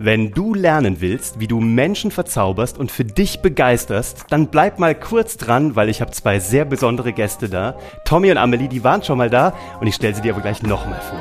Wenn 0.00 0.30
du 0.30 0.54
lernen 0.54 1.00
willst, 1.00 1.40
wie 1.40 1.48
du 1.48 1.58
Menschen 1.58 2.12
verzauberst 2.12 2.78
und 2.78 2.92
für 2.92 3.04
dich 3.04 3.40
begeisterst, 3.40 4.26
dann 4.30 4.46
bleib 4.46 4.78
mal 4.78 4.94
kurz 4.94 5.36
dran, 5.36 5.74
weil 5.74 5.88
ich 5.88 6.00
habe 6.00 6.12
zwei 6.12 6.38
sehr 6.38 6.64
besondere 6.64 7.12
Gäste 7.12 7.48
da. 7.48 7.76
Tommy 8.04 8.30
und 8.30 8.38
Amelie, 8.38 8.68
die 8.68 8.84
waren 8.84 9.02
schon 9.02 9.18
mal 9.18 9.28
da 9.28 9.54
und 9.80 9.88
ich 9.88 9.96
stelle 9.96 10.14
sie 10.14 10.22
dir 10.22 10.34
aber 10.34 10.42
gleich 10.42 10.62
nochmal 10.62 11.00
vor. 11.00 11.18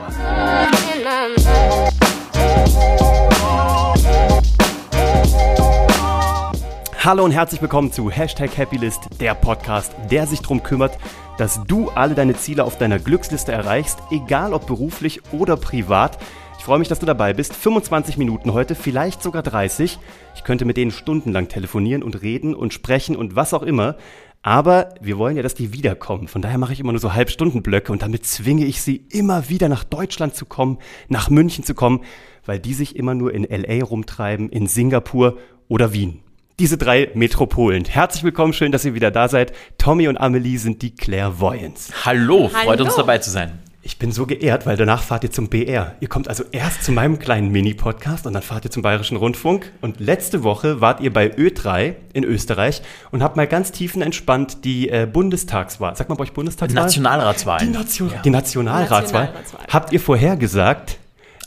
Hallo 7.03 7.23
und 7.23 7.31
herzlich 7.31 7.63
willkommen 7.63 7.91
zu 7.91 8.11
Hashtag 8.11 8.55
Happylist, 8.59 9.07
der 9.19 9.33
Podcast, 9.33 9.95
der 10.11 10.27
sich 10.27 10.41
darum 10.41 10.61
kümmert, 10.61 10.99
dass 11.39 11.63
du 11.65 11.89
alle 11.89 12.13
deine 12.13 12.35
Ziele 12.35 12.63
auf 12.63 12.77
deiner 12.77 12.99
Glücksliste 12.99 13.51
erreichst, 13.51 13.97
egal 14.11 14.53
ob 14.53 14.67
beruflich 14.67 15.21
oder 15.31 15.57
privat 15.57 16.19
freue 16.63 16.79
mich, 16.79 16.87
dass 16.87 16.99
du 16.99 17.05
dabei 17.05 17.33
bist. 17.33 17.55
25 17.55 18.17
Minuten 18.17 18.53
heute, 18.53 18.75
vielleicht 18.75 19.21
sogar 19.23 19.43
30. 19.43 19.99
Ich 20.35 20.43
könnte 20.43 20.65
mit 20.65 20.77
denen 20.77 20.91
stundenlang 20.91 21.47
telefonieren 21.47 22.03
und 22.03 22.21
reden 22.21 22.55
und 22.55 22.73
sprechen 22.73 23.15
und 23.15 23.35
was 23.35 23.53
auch 23.53 23.63
immer. 23.63 23.95
Aber 24.41 24.95
wir 25.01 25.17
wollen 25.17 25.35
ja, 25.35 25.43
dass 25.43 25.55
die 25.55 25.73
wiederkommen. 25.73 26.27
Von 26.27 26.41
daher 26.41 26.57
mache 26.57 26.73
ich 26.73 26.79
immer 26.79 26.93
nur 26.93 27.01
so 27.01 27.13
Halbstundenblöcke 27.13 27.91
und 27.91 28.01
damit 28.01 28.25
zwinge 28.25 28.65
ich 28.65 28.81
sie 28.81 29.05
immer 29.09 29.49
wieder 29.49 29.67
nach 29.69 29.83
Deutschland 29.83 30.35
zu 30.35 30.45
kommen, 30.45 30.77
nach 31.09 31.29
München 31.29 31.63
zu 31.63 31.73
kommen, 31.73 32.01
weil 32.45 32.59
die 32.59 32.73
sich 32.73 32.95
immer 32.95 33.13
nur 33.13 33.33
in 33.33 33.43
LA 33.43 33.83
rumtreiben, 33.83 34.49
in 34.49 34.67
Singapur 34.67 35.37
oder 35.67 35.91
Wien. 35.91 36.21
Diese 36.59 36.77
drei 36.77 37.11
Metropolen. 37.13 37.85
Herzlich 37.85 38.23
willkommen, 38.23 38.53
schön, 38.53 38.71
dass 38.71 38.85
ihr 38.85 38.95
wieder 38.95 39.11
da 39.11 39.27
seid. 39.27 39.53
Tommy 39.77 40.07
und 40.07 40.17
Amelie 40.17 40.57
sind 40.57 40.81
die 40.81 40.95
Clairvoyants. 40.95 42.05
Hallo, 42.05 42.47
freut 42.47 42.67
Hallo. 42.67 42.85
uns 42.85 42.95
dabei 42.95 43.17
zu 43.19 43.29
sein. 43.29 43.59
Ich 43.87 43.99
bin 43.99 44.11
so 44.11 44.25
geehrt, 44.25 44.65
weil 44.65 44.75
danach 44.75 45.01
fahrt 45.01 45.23
ihr 45.23 45.31
zum 45.31 45.47
BR. 45.47 45.95
Ihr 46.01 46.09
kommt 46.09 46.27
also 46.27 46.43
erst 46.51 46.83
zu 46.83 46.91
meinem 46.91 47.19
kleinen 47.19 47.53
Mini-Podcast 47.53 48.27
und 48.27 48.33
dann 48.33 48.43
fahrt 48.43 48.65
ihr 48.65 48.69
zum 48.69 48.81
Bayerischen 48.81 49.15
Rundfunk. 49.15 49.71
Und 49.79 50.01
letzte 50.01 50.43
Woche 50.43 50.81
wart 50.81 50.99
ihr 50.99 51.13
bei 51.13 51.33
Ö3 51.33 51.93
in 52.11 52.25
Österreich 52.25 52.81
und 53.11 53.23
habt 53.23 53.37
mal 53.37 53.47
ganz 53.47 53.71
tiefenentspannt 53.71 54.65
die 54.65 54.89
äh, 54.89 55.07
Bundestagswahl, 55.09 55.95
sag 55.95 56.09
mal 56.09 56.15
bei 56.15 56.23
euch 56.23 56.33
Bundestagswahl? 56.33 56.83
Nationalratswahl. 56.83 57.59
Die, 57.59 57.67
Nation 57.67 58.09
ja. 58.09 58.21
die 58.21 58.29
Nationalratswahl. 58.29 59.27
Nationalratswahl. 59.27 59.65
Habt 59.69 59.93
ihr 59.93 60.01
vorhergesagt, 60.01 60.97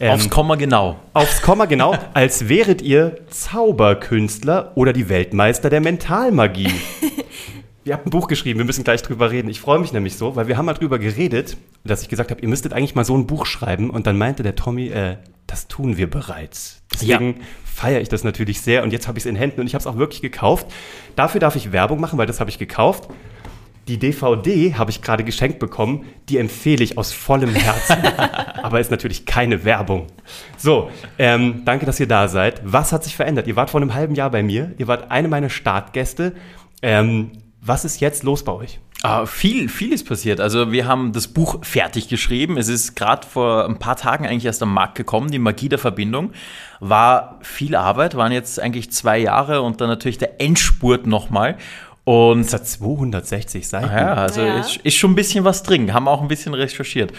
ähm, 0.01 0.13
aufs 0.13 0.31
Komma 0.31 0.55
genau. 0.55 0.99
Aufs 1.13 1.43
Komma 1.43 1.67
genau, 1.67 1.95
als 2.15 2.49
wäret 2.49 2.81
ihr 2.81 3.19
Zauberkünstler 3.29 4.73
oder 4.77 4.95
die 4.95 5.11
Weltmeister 5.11 5.69
der 5.69 5.83
Mentalmagie. 5.83 6.73
Ihr 7.85 7.95
habt 7.95 8.07
ein 8.07 8.11
Buch 8.11 8.29
geschrieben, 8.29 8.59
wir 8.59 8.67
müssen 8.67 8.85
gleich 8.85 9.03
drüber 9.03 9.31
reden. 9.31 9.49
Ich 9.49 9.61
freue 9.61 9.79
mich 9.79 9.93
nämlich 9.93 10.17
so, 10.17 10.37
weil 10.37 10.49
wir 10.49 10.59
haben 10.59 10.67
mal 10.67 10.75
drüber 10.75 10.99
geredet, 10.99 11.57
dass 11.83 12.03
ich 12.03 12.09
gesagt 12.09 12.31
habe, 12.31 12.41
ihr 12.43 12.49
müsstet 12.49 12.75
eigentlich 12.75 12.95
mal 12.95 13.05
so 13.05 13.17
ein 13.17 13.27
Buch 13.27 13.47
schreiben. 13.47 13.89
Und 13.89 14.07
dann 14.07 14.19
meinte 14.19 14.43
der 14.43 14.55
Tommy, 14.55 14.89
äh, 14.89 15.17
das 15.47 15.67
tun 15.67 15.97
wir 15.97 16.09
bereits. 16.11 16.83
Deswegen 16.93 17.39
ja. 17.39 17.45
feiere 17.65 18.01
ich 18.03 18.11
das 18.11 18.23
natürlich 18.23 18.61
sehr. 18.61 18.83
Und 18.83 18.93
jetzt 18.93 19.09
habe 19.09 19.19
ich 19.19 19.25
es 19.25 19.27
in 19.27 19.35
Händen 19.35 19.63
und 19.63 19.67
ich 19.67 19.75
habe 19.75 19.81
es 19.81 19.87
auch 19.87 19.97
wirklich 19.97 20.21
gekauft. 20.21 20.67
Dafür 21.17 21.41
darf 21.41 21.57
ich 21.57 21.73
Werbung 21.73 22.01
machen, 22.01 22.19
weil 22.19 22.27
das 22.27 22.39
habe 22.39 22.51
ich 22.51 22.59
gekauft. 22.59 23.09
Die 23.89 23.99
DVD 23.99 24.75
habe 24.75 24.91
ich 24.91 25.01
gerade 25.01 25.25
geschenkt 25.25 25.59
bekommen. 25.59 26.05
Die 26.29 26.37
empfehle 26.37 26.85
ich 26.85 26.99
aus 26.99 27.13
vollem 27.13 27.55
Herzen. 27.55 27.97
Aber 28.63 28.79
ist 28.79 28.91
natürlich 28.91 29.25
keine 29.25 29.65
Werbung. 29.65 30.07
So, 30.59 30.91
ähm, 31.19 31.63
danke, 31.65 31.87
dass 31.87 31.99
ihr 31.99 32.07
da 32.07 32.29
seid. 32.29 32.61
Was 32.63 32.93
hat 32.93 33.05
sich 33.05 33.17
verändert? 33.17 33.47
Ihr 33.47 33.57
wart 33.57 33.71
vor 33.71 33.81
einem 33.81 33.95
halben 33.95 34.15
Jahr 34.15 34.31
bei 34.31 34.43
mir. 34.43 34.75
Ihr 34.77 34.87
wart 34.87 35.11
eine 35.11 35.29
meiner 35.29 35.49
Startgäste. 35.49 36.35
Ähm, 36.83 37.33
was 37.63 37.85
ist 37.85 38.01
jetzt 38.01 38.23
los 38.23 38.45
bei 38.45 38.53
euch? 38.53 38.81
Uh, 39.03 39.25
viel, 39.25 39.71
viel 39.71 39.93
ist 39.95 40.07
passiert. 40.07 40.41
Also 40.41 40.73
wir 40.73 40.87
haben 40.87 41.13
das 41.13 41.29
Buch 41.29 41.65
fertig 41.65 42.09
geschrieben. 42.09 42.59
Es 42.59 42.69
ist 42.69 42.97
gerade 42.97 43.27
vor 43.27 43.65
ein 43.65 43.79
paar 43.79 43.97
Tagen 43.97 44.27
eigentlich 44.27 44.45
erst 44.45 44.63
am 44.63 44.75
Markt 44.75 44.95
gekommen. 44.95 45.31
Die 45.31 45.39
Magie 45.39 45.71
der 45.71 45.79
Verbindung 45.79 46.33
war 46.81 47.39
viel 47.41 47.77
Arbeit, 47.77 48.15
waren 48.15 48.31
jetzt 48.31 48.61
eigentlich 48.61 48.93
zwei 48.93 49.19
Jahre 49.19 49.63
und 49.63 49.81
dann 49.81 49.89
natürlich 49.89 50.19
der 50.19 50.41
Endspurt 50.41 51.07
nochmal. 51.07 51.57
Und 52.05 52.41
es 52.41 52.53
hat 52.53 52.67
260 52.67 53.67
Seiten. 53.67 53.91
Ja, 53.91 54.15
also 54.15 54.43
ja. 54.43 54.59
Ist, 54.59 54.77
ist, 54.79 54.97
schon 54.97 55.13
ein 55.13 55.15
bisschen 55.15 55.45
was 55.45 55.63
drin. 55.63 55.95
Haben 55.95 56.09
auch 56.09 56.21
ein 56.21 56.29
bisschen 56.29 56.53
recherchiert. 56.53 57.13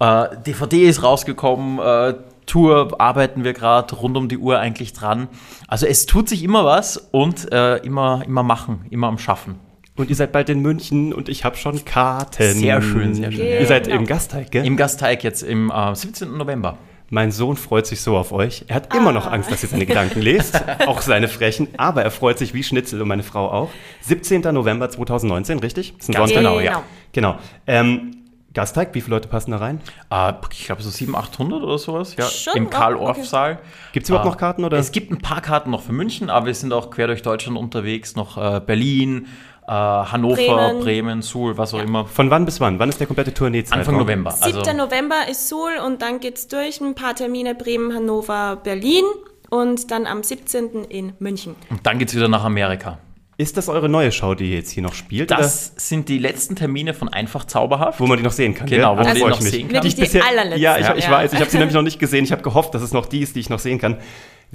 Uh, 0.00 0.04
äh, 0.04 0.36
DVD 0.46 0.84
ist 0.88 1.02
rausgekommen. 1.02 1.80
Uh, 1.80 2.14
Tour 2.46 3.00
arbeiten 3.00 3.42
wir 3.42 3.54
gerade 3.54 3.94
rund 3.96 4.16
um 4.16 4.28
die 4.28 4.38
Uhr 4.38 4.58
eigentlich 4.58 4.92
dran. 4.92 5.28
Also 5.66 5.86
es 5.86 6.06
tut 6.06 6.28
sich 6.28 6.42
immer 6.42 6.64
was 6.64 6.96
und 6.96 7.50
äh, 7.52 7.78
immer, 7.78 8.22
immer 8.26 8.42
machen, 8.42 8.86
immer 8.90 9.08
am 9.08 9.18
Schaffen. 9.18 9.58
Und 9.96 10.10
ihr 10.10 10.16
seid 10.16 10.32
bald 10.32 10.48
in 10.48 10.60
München 10.60 11.12
und 11.12 11.28
ich 11.28 11.44
habe 11.44 11.56
schon 11.56 11.84
Karten. 11.84 12.54
Sehr 12.54 12.82
schön, 12.82 13.14
sehr 13.14 13.30
schön. 13.30 13.46
Genau. 13.46 13.60
Ihr 13.60 13.66
seid 13.66 13.86
im 13.86 14.06
Gasteig, 14.06 14.50
gell? 14.50 14.66
Im 14.66 14.76
Gasteig 14.76 15.22
jetzt 15.22 15.42
im 15.42 15.70
äh, 15.70 15.94
17. 15.94 16.36
November. 16.36 16.78
Mein 17.10 17.30
Sohn 17.30 17.56
freut 17.56 17.86
sich 17.86 18.00
so 18.00 18.16
auf 18.16 18.32
euch. 18.32 18.64
Er 18.66 18.76
hat 18.76 18.92
ah. 18.92 18.96
immer 18.96 19.12
noch 19.12 19.30
Angst, 19.30 19.52
dass 19.52 19.62
ihr 19.62 19.68
seine 19.68 19.86
Gedanken 19.86 20.20
lest, 20.20 20.60
auch 20.86 21.00
seine 21.00 21.28
Frechen, 21.28 21.68
aber 21.76 22.02
er 22.02 22.10
freut 22.10 22.38
sich 22.38 22.54
wie 22.54 22.64
Schnitzel 22.64 23.00
und 23.00 23.06
meine 23.06 23.22
Frau 23.22 23.52
auch. 23.52 23.70
17. 24.00 24.40
November 24.52 24.90
2019, 24.90 25.60
richtig? 25.60 25.92
Das 25.96 26.08
ist 26.08 26.08
ein 26.08 26.14
Sonntag. 26.14 26.36
Genau, 26.38 26.58
ja. 26.58 26.82
Genau. 27.12 27.38
Ähm, 27.68 28.16
Gasteig, 28.54 28.94
wie 28.94 29.00
viele 29.00 29.16
Leute 29.16 29.28
passen 29.28 29.50
da 29.50 29.58
rein? 29.58 29.80
Uh, 30.12 30.32
ich 30.52 30.66
glaube 30.66 30.80
so 30.82 30.88
700, 30.88 31.28
800 31.34 31.62
oder 31.62 31.78
sowas. 31.78 32.14
Ja, 32.16 32.24
Schon? 32.24 32.54
Im 32.54 32.70
Karl-Orff-Saal. 32.70 33.54
Okay. 33.54 33.62
Gibt 33.92 34.04
es 34.04 34.10
überhaupt 34.10 34.26
uh, 34.26 34.30
noch 34.30 34.36
Karten? 34.38 34.64
Oder? 34.64 34.78
Es 34.78 34.92
gibt 34.92 35.10
ein 35.10 35.18
paar 35.18 35.40
Karten 35.40 35.70
noch 35.70 35.82
für 35.82 35.92
München, 35.92 36.30
aber 36.30 36.46
wir 36.46 36.54
sind 36.54 36.72
auch 36.72 36.90
quer 36.90 37.08
durch 37.08 37.22
Deutschland 37.22 37.58
unterwegs, 37.58 38.14
noch 38.14 38.36
uh, 38.36 38.60
Berlin, 38.60 39.26
äh, 39.66 39.72
Hannover, 39.72 40.36
Bremen. 40.36 40.80
Bremen, 40.80 41.22
Suhl, 41.22 41.56
was 41.56 41.74
auch 41.74 41.78
ja. 41.78 41.84
immer. 41.84 42.06
Von 42.06 42.30
wann 42.30 42.44
bis 42.44 42.60
wann? 42.60 42.78
Wann 42.78 42.88
ist 42.88 43.00
der 43.00 43.06
komplette 43.06 43.32
Tourneezeitraum? 43.32 43.80
Anfang 43.80 43.96
November. 43.98 44.30
7. 44.30 44.58
Also 44.58 44.72
November 44.72 45.28
ist 45.30 45.48
Suhl 45.48 45.72
und 45.84 46.02
dann 46.02 46.20
geht 46.20 46.36
es 46.36 46.48
durch. 46.48 46.80
Ein 46.80 46.94
paar 46.94 47.14
Termine 47.14 47.54
Bremen, 47.54 47.94
Hannover, 47.94 48.56
Berlin 48.62 49.04
und 49.50 49.90
dann 49.90 50.06
am 50.06 50.22
17. 50.22 50.84
in 50.84 51.12
München. 51.18 51.56
Und 51.70 51.86
dann 51.86 51.98
geht 51.98 52.08
es 52.08 52.14
wieder 52.14 52.28
nach 52.28 52.44
Amerika. 52.44 52.98
Ist 53.36 53.56
das 53.56 53.68
eure 53.68 53.88
neue 53.88 54.12
Show, 54.12 54.34
die 54.34 54.50
ihr 54.50 54.58
jetzt 54.58 54.70
hier 54.70 54.82
noch 54.82 54.94
spielt? 54.94 55.30
Das 55.30 55.72
oder? 55.72 55.80
sind 55.80 56.08
die 56.08 56.18
letzten 56.18 56.54
Termine 56.54 56.94
von 56.94 57.08
Einfach 57.08 57.44
Zauberhaft. 57.44 57.98
Wo 57.98 58.06
man 58.06 58.16
die 58.16 58.22
noch 58.22 58.32
sehen 58.32 58.54
kann. 58.54 58.68
Genau, 58.68 58.92
wo 58.92 58.96
man 58.96 59.08
also 59.08 59.24
die 59.24 59.30
noch 59.30 59.40
sehen 59.40 59.68
kann. 59.68 59.82
Die, 59.82 59.88
die 59.94 60.00
bisher, 60.00 60.24
allerletzte. 60.24 60.60
Ja, 60.60 60.78
ich, 60.78 61.04
ich 61.04 61.10
weiß, 61.10 61.32
ich 61.32 61.40
habe 61.40 61.50
sie 61.50 61.58
nämlich 61.58 61.74
noch 61.74 61.82
nicht 61.82 61.98
gesehen. 61.98 62.24
Ich 62.24 62.32
habe 62.32 62.42
gehofft, 62.42 62.74
dass 62.74 62.82
es 62.82 62.92
noch 62.92 63.06
die 63.06 63.20
ist, 63.20 63.34
die 63.34 63.40
ich 63.40 63.50
noch 63.50 63.58
sehen 63.58 63.78
kann 63.78 63.98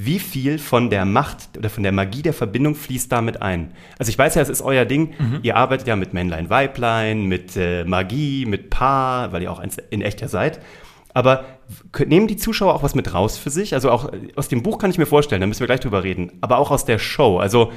wie 0.01 0.19
viel 0.19 0.59
von 0.59 0.89
der 0.89 1.03
Macht 1.03 1.57
oder 1.57 1.69
von 1.69 1.83
der 1.83 1.91
Magie 1.91 2.21
der 2.21 2.31
Verbindung 2.31 2.73
fließt 2.73 3.11
damit 3.11 3.41
ein? 3.41 3.73
Also 3.97 4.09
ich 4.09 4.17
weiß 4.17 4.35
ja, 4.35 4.41
es 4.41 4.47
ist 4.47 4.61
euer 4.61 4.85
Ding. 4.85 5.13
Mhm. 5.19 5.39
Ihr 5.43 5.57
arbeitet 5.57 5.87
ja 5.87 5.97
mit 5.97 6.13
Männlein, 6.13 6.49
Weiblein, 6.49 7.25
mit 7.25 7.57
äh, 7.57 7.83
Magie, 7.83 8.45
mit 8.45 8.69
Paar, 8.69 9.33
weil 9.33 9.41
ihr 9.41 9.51
auch 9.51 9.61
in 9.89 10.01
echt 10.01 10.21
ja 10.21 10.29
seid. 10.29 10.61
Aber 11.13 11.43
nehmen 12.05 12.27
die 12.27 12.37
Zuschauer 12.37 12.75
auch 12.75 12.83
was 12.83 12.95
mit 12.95 13.13
raus 13.13 13.37
für 13.37 13.49
sich? 13.49 13.73
Also 13.73 13.91
auch 13.91 14.13
äh, 14.13 14.29
aus 14.37 14.47
dem 14.47 14.63
Buch 14.63 14.77
kann 14.77 14.89
ich 14.89 14.97
mir 14.97 15.05
vorstellen, 15.05 15.41
da 15.41 15.47
müssen 15.47 15.59
wir 15.59 15.67
gleich 15.67 15.81
drüber 15.81 16.01
reden. 16.01 16.31
Aber 16.39 16.59
auch 16.59 16.71
aus 16.71 16.85
der 16.85 16.97
Show. 16.97 17.39
Also 17.39 17.73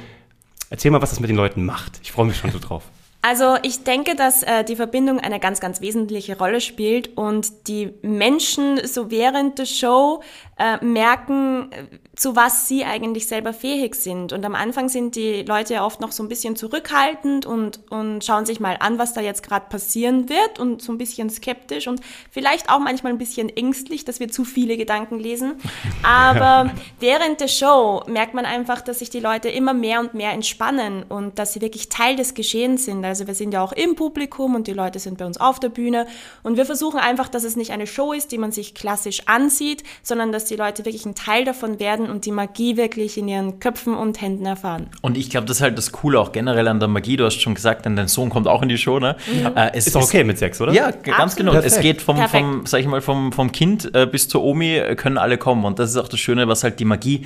erzähl 0.73 0.89
mal, 0.89 1.03
was 1.03 1.11
das 1.11 1.19
mit 1.19 1.29
den 1.29 1.37
Leuten 1.37 1.65
macht. 1.65 1.99
Ich 2.01 2.11
freue 2.11 2.25
mich 2.25 2.35
schon 2.35 2.49
so 2.49 2.57
drauf. 2.57 2.83
Also 3.21 3.57
ich 3.61 3.83
denke, 3.83 4.15
dass 4.15 4.41
äh, 4.41 4.65
die 4.65 4.75
Verbindung 4.75 5.19
eine 5.19 5.39
ganz, 5.39 5.61
ganz 5.61 5.79
wesentliche 5.79 6.37
Rolle 6.37 6.59
spielt 6.59 7.15
und 7.15 7.67
die 7.67 7.93
Menschen 8.01 8.85
so 8.85 9.11
während 9.11 9.59
der 9.59 9.65
Show 9.65 10.23
äh, 10.57 10.83
merken, 10.83 11.69
zu 12.15 12.35
was 12.35 12.67
sie 12.67 12.85
eigentlich 12.85 13.27
selber 13.27 13.53
fähig 13.53 13.95
sind. 13.95 14.33
Und 14.33 14.45
am 14.45 14.53
Anfang 14.53 14.87
sind 14.87 15.15
die 15.15 15.41
Leute 15.41 15.73
ja 15.73 15.85
oft 15.85 15.99
noch 15.99 16.11
so 16.11 16.21
ein 16.21 16.29
bisschen 16.29 16.55
zurückhaltend 16.55 17.47
und, 17.47 17.79
und 17.89 18.23
schauen 18.23 18.45
sich 18.45 18.59
mal 18.59 18.77
an, 18.79 18.99
was 18.99 19.13
da 19.13 19.21
jetzt 19.21 19.41
gerade 19.41 19.65
passieren 19.67 20.29
wird 20.29 20.59
und 20.59 20.83
so 20.83 20.91
ein 20.91 20.99
bisschen 20.99 21.31
skeptisch 21.31 21.87
und 21.87 22.01
vielleicht 22.29 22.69
auch 22.69 22.77
manchmal 22.77 23.13
ein 23.13 23.17
bisschen 23.17 23.49
ängstlich, 23.49 24.05
dass 24.05 24.19
wir 24.19 24.29
zu 24.29 24.45
viele 24.45 24.77
Gedanken 24.77 25.19
lesen. 25.19 25.53
Aber 26.03 26.71
während 26.99 27.41
der 27.41 27.47
Show 27.47 28.03
merkt 28.05 28.35
man 28.35 28.45
einfach, 28.45 28.81
dass 28.81 28.99
sich 28.99 29.09
die 29.09 29.19
Leute 29.19 29.49
immer 29.49 29.73
mehr 29.73 29.99
und 29.99 30.13
mehr 30.13 30.33
entspannen 30.33 31.01
und 31.09 31.39
dass 31.39 31.53
sie 31.53 31.61
wirklich 31.61 31.89
Teil 31.89 32.15
des 32.15 32.35
Geschehens 32.35 32.85
sind. 32.85 33.03
Also 33.03 33.25
wir 33.25 33.33
sind 33.33 33.55
ja 33.55 33.63
auch 33.63 33.71
im 33.71 33.95
Publikum 33.95 34.53
und 34.53 34.67
die 34.67 34.73
Leute 34.73 34.99
sind 34.99 35.17
bei 35.17 35.25
uns 35.25 35.39
auf 35.39 35.59
der 35.59 35.69
Bühne 35.69 36.05
und 36.43 36.57
wir 36.57 36.67
versuchen 36.67 36.99
einfach, 36.99 37.27
dass 37.27 37.43
es 37.43 37.55
nicht 37.55 37.71
eine 37.71 37.87
Show 37.87 38.13
ist, 38.13 38.31
die 38.31 38.37
man 38.37 38.51
sich 38.51 38.75
klassisch 38.75 39.27
ansieht, 39.27 39.83
sondern 40.03 40.31
dass 40.31 40.45
die 40.45 40.55
Leute 40.55 40.85
wirklich 40.85 41.07
ein 41.07 41.15
Teil 41.15 41.43
davon 41.43 41.79
werden 41.79 42.02
werden 42.03 42.13
und 42.13 42.25
die 42.25 42.31
Magie 42.31 42.77
wirklich 42.77 43.17
in 43.17 43.27
ihren 43.27 43.59
Köpfen 43.59 43.95
und 43.95 44.21
Händen 44.21 44.45
erfahren. 44.45 44.87
Und 45.01 45.17
ich 45.17 45.29
glaube, 45.29 45.47
das 45.47 45.57
ist 45.57 45.61
halt 45.61 45.77
das 45.77 45.91
Coole 45.91 46.19
auch 46.19 46.31
generell 46.31 46.67
an 46.67 46.79
der 46.79 46.87
Magie. 46.87 47.17
Du 47.17 47.25
hast 47.25 47.39
schon 47.41 47.55
gesagt, 47.55 47.85
denn 47.85 47.95
dein 47.95 48.07
Sohn 48.07 48.29
kommt 48.29 48.47
auch 48.47 48.61
in 48.61 48.69
die 48.69 48.77
Show, 48.77 48.99
ne? 48.99 49.15
Mhm. 49.27 49.55
Äh, 49.55 49.71
es 49.73 49.87
ist 49.87 49.95
auch 49.95 50.03
okay 50.03 50.23
mit 50.23 50.37
sechs, 50.37 50.59
oder? 50.61 50.73
Ja, 50.73 50.91
ganz 50.91 51.07
Absolut. 51.07 51.37
genau. 51.37 51.51
Perfekt. 51.53 51.73
Es 51.73 51.81
geht 51.81 52.01
vom, 52.01 52.17
vom, 52.27 52.65
sag 52.65 52.79
ich 52.81 52.87
mal, 52.87 53.01
vom, 53.01 53.31
vom 53.31 53.51
Kind 53.51 53.93
äh, 53.95 54.05
bis 54.05 54.27
zur 54.27 54.43
Omi 54.43 54.75
äh, 54.75 54.95
können 54.95 55.17
alle 55.17 55.37
kommen. 55.37 55.65
Und 55.65 55.79
das 55.79 55.91
ist 55.91 55.97
auch 55.97 56.07
das 56.07 56.19
Schöne, 56.19 56.47
was 56.47 56.63
halt 56.63 56.79
die 56.79 56.85
Magie 56.85 57.25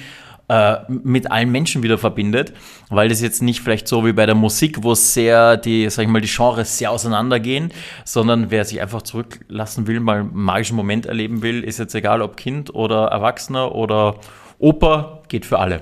äh, 0.50 0.78
mit 0.88 1.30
allen 1.30 1.52
Menschen 1.52 1.84
wieder 1.84 1.98
verbindet, 1.98 2.54
weil 2.90 3.10
das 3.10 3.22
jetzt 3.22 3.42
nicht 3.42 3.60
vielleicht 3.60 3.88
so 3.88 4.06
wie 4.06 4.14
bei 4.14 4.26
der 4.26 4.36
Musik, 4.36 4.82
wo 4.82 4.96
sehr 4.96 5.58
die, 5.58 5.90
sag 5.90 6.04
ich 6.04 6.10
mal, 6.10 6.22
die 6.22 6.30
Genres 6.34 6.78
sehr 6.78 6.92
auseinandergehen, 6.92 7.74
sondern 8.06 8.50
wer 8.50 8.64
sich 8.64 8.80
einfach 8.82 9.02
zurücklassen 9.02 9.88
will, 9.88 10.00
mal 10.00 10.20
einen 10.20 10.30
magischen 10.34 10.78
Moment 10.78 11.06
erleben 11.06 11.42
will, 11.42 11.66
ist 11.66 11.80
jetzt 11.80 11.96
egal, 11.96 12.22
ob 12.22 12.38
Kind 12.38 12.74
oder 12.74 13.08
Erwachsener 13.08 13.76
oder 13.76 14.16
Oper 14.60 15.24
geht 15.28 15.46
für 15.46 15.60
alle. 15.60 15.82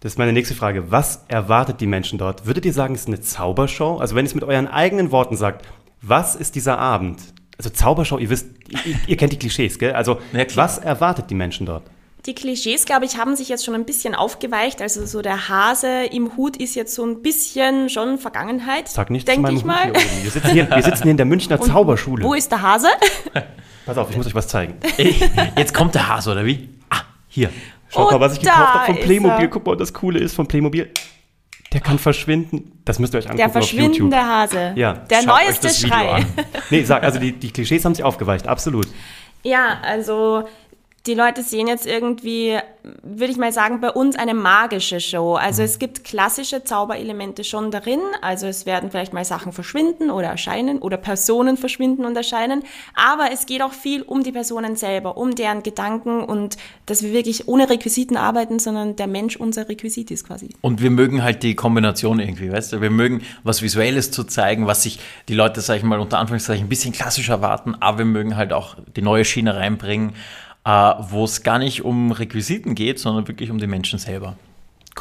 Das 0.00 0.12
ist 0.12 0.18
meine 0.18 0.32
nächste 0.32 0.54
Frage. 0.54 0.90
Was 0.90 1.24
erwartet 1.28 1.80
die 1.80 1.86
Menschen 1.86 2.18
dort? 2.18 2.46
Würdet 2.46 2.64
ihr 2.64 2.72
sagen, 2.72 2.94
es 2.94 3.02
ist 3.02 3.08
eine 3.08 3.20
Zaubershow? 3.20 3.98
Also 3.98 4.14
wenn 4.14 4.24
ihr 4.24 4.28
es 4.28 4.34
mit 4.34 4.44
euren 4.44 4.68
eigenen 4.68 5.10
Worten 5.10 5.36
sagt, 5.36 5.66
was 6.02 6.36
ist 6.36 6.54
dieser 6.54 6.78
Abend? 6.78 7.20
Also 7.58 7.70
Zaubershow, 7.70 8.18
ihr 8.18 8.30
wisst, 8.30 8.46
ihr, 8.68 8.94
ihr 9.06 9.16
kennt 9.16 9.32
die 9.32 9.38
Klischees, 9.38 9.78
gell? 9.78 9.94
Also 9.94 10.20
ja, 10.32 10.44
was 10.54 10.78
erwartet 10.78 11.30
die 11.30 11.34
Menschen 11.34 11.66
dort? 11.66 11.82
Die 12.26 12.34
Klischees, 12.34 12.84
glaube 12.84 13.04
ich, 13.04 13.18
haben 13.18 13.36
sich 13.36 13.48
jetzt 13.48 13.64
schon 13.64 13.74
ein 13.74 13.84
bisschen 13.84 14.14
aufgeweicht. 14.14 14.82
Also 14.82 15.06
so 15.06 15.22
der 15.22 15.48
Hase 15.48 16.04
im 16.10 16.36
Hut 16.36 16.56
ist 16.56 16.74
jetzt 16.74 16.94
so 16.94 17.04
ein 17.04 17.22
bisschen 17.22 17.88
schon 17.88 18.18
Vergangenheit. 18.18 18.88
Sag 18.88 19.10
nicht 19.10 19.28
denke 19.28 19.52
ich 19.52 19.64
mal. 19.64 19.92
Wir 19.94 20.30
sitzen, 20.30 20.50
hier, 20.50 20.68
wir 20.68 20.82
sitzen 20.82 21.04
hier 21.04 21.12
in 21.12 21.16
der 21.16 21.26
Münchner 21.26 21.60
Und 21.60 21.68
Zauberschule. 21.68 22.24
Wo 22.24 22.34
ist 22.34 22.50
der 22.50 22.62
Hase? 22.62 22.88
Pass 23.86 23.96
auf, 23.96 24.10
ich 24.10 24.16
muss 24.16 24.26
euch 24.26 24.34
was 24.34 24.48
zeigen. 24.48 24.74
Jetzt 25.56 25.72
kommt 25.72 25.94
der 25.94 26.08
Hase, 26.08 26.32
oder 26.32 26.44
wie? 26.44 26.68
Ah, 26.90 27.02
hier. 27.28 27.50
Schaut 27.88 28.12
mal, 28.12 28.20
was 28.20 28.34
ich 28.34 28.40
gekauft 28.40 28.74
habe 28.74 28.86
von 28.86 28.96
Playmobil. 28.96 29.48
Guck 29.48 29.66
mal, 29.66 29.76
das 29.76 29.92
Coole 29.92 30.18
ist 30.18 30.34
von 30.34 30.46
Playmobil. 30.46 30.90
Der 31.72 31.80
kann 31.80 31.98
verschwinden. 31.98 32.80
Das 32.84 32.98
müsst 32.98 33.14
ihr 33.14 33.18
euch 33.18 33.24
angucken 33.26 33.38
Der 33.38 33.50
verschwindende 33.50 34.16
Hase. 34.16 34.72
Ja. 34.76 34.94
Der 34.94 35.22
neueste 35.24 35.68
Schrei. 35.68 36.24
nee, 36.70 36.82
sag, 36.84 37.02
also 37.02 37.18
die, 37.18 37.32
die 37.32 37.50
Klischees 37.50 37.84
haben 37.84 37.94
sich 37.94 38.04
aufgeweicht, 38.04 38.46
absolut. 38.46 38.86
Ja, 39.42 39.78
also 39.82 40.44
die 41.06 41.14
Leute 41.14 41.42
sehen 41.42 41.68
jetzt 41.68 41.86
irgendwie, 41.86 42.58
würde 43.02 43.32
ich 43.32 43.36
mal 43.36 43.52
sagen, 43.52 43.80
bei 43.80 43.90
uns 43.90 44.16
eine 44.16 44.34
magische 44.34 45.00
Show. 45.00 45.34
Also 45.34 45.62
es 45.62 45.78
gibt 45.78 46.04
klassische 46.04 46.64
Zauberelemente 46.64 47.44
schon 47.44 47.70
darin. 47.70 48.00
Also 48.22 48.46
es 48.46 48.66
werden 48.66 48.90
vielleicht 48.90 49.12
mal 49.12 49.24
Sachen 49.24 49.52
verschwinden 49.52 50.10
oder 50.10 50.28
erscheinen 50.28 50.78
oder 50.78 50.96
Personen 50.96 51.56
verschwinden 51.56 52.04
und 52.04 52.16
erscheinen. 52.16 52.64
Aber 52.94 53.30
es 53.32 53.46
geht 53.46 53.62
auch 53.62 53.72
viel 53.72 54.02
um 54.02 54.24
die 54.24 54.32
Personen 54.32 54.76
selber, 54.76 55.16
um 55.16 55.34
deren 55.34 55.62
Gedanken 55.62 56.22
und 56.22 56.56
dass 56.86 57.02
wir 57.02 57.12
wirklich 57.12 57.46
ohne 57.48 57.70
Requisiten 57.70 58.16
arbeiten, 58.16 58.58
sondern 58.58 58.96
der 58.96 59.06
Mensch 59.06 59.36
unser 59.36 59.68
Requisit 59.68 60.10
ist 60.10 60.26
quasi. 60.26 60.50
Und 60.60 60.82
wir 60.82 60.90
mögen 60.90 61.22
halt 61.22 61.42
die 61.42 61.54
Kombination 61.54 62.18
irgendwie, 62.18 62.50
weißt 62.50 62.74
du? 62.74 62.80
Wir 62.80 62.90
mögen 62.90 63.22
was 63.44 63.62
Visuelles 63.62 64.10
zu 64.10 64.24
zeigen, 64.24 64.66
was 64.66 64.82
sich 64.82 64.98
die 65.28 65.34
Leute, 65.34 65.60
sag 65.60 65.76
ich 65.76 65.82
mal, 65.82 66.00
unter 66.00 66.18
Anführungszeichen 66.18 66.66
ein 66.66 66.68
bisschen 66.68 66.92
klassischer 66.92 67.34
erwarten, 67.34 67.74
aber 67.80 67.98
wir 67.98 68.04
mögen 68.06 68.36
halt 68.36 68.52
auch 68.52 68.76
die 68.96 69.02
neue 69.02 69.24
Schiene 69.24 69.54
reinbringen 69.54 70.14
wo 70.66 71.24
es 71.24 71.42
gar 71.42 71.58
nicht 71.58 71.84
um 71.84 72.10
Requisiten 72.10 72.74
geht, 72.74 72.98
sondern 72.98 73.28
wirklich 73.28 73.50
um 73.50 73.58
die 73.58 73.68
Menschen 73.68 73.98
selber. 73.98 74.36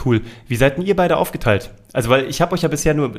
Cool. 0.04 0.22
Wie 0.48 0.56
seid 0.56 0.78
denn 0.78 0.86
ihr 0.86 0.96
beide 0.96 1.18
aufgeteilt? 1.18 1.72
Also, 1.94 2.10
weil 2.10 2.26
ich 2.26 2.42
habe 2.42 2.54
euch 2.54 2.62
ja 2.62 2.68
bisher 2.68 2.94
nur 2.94 3.14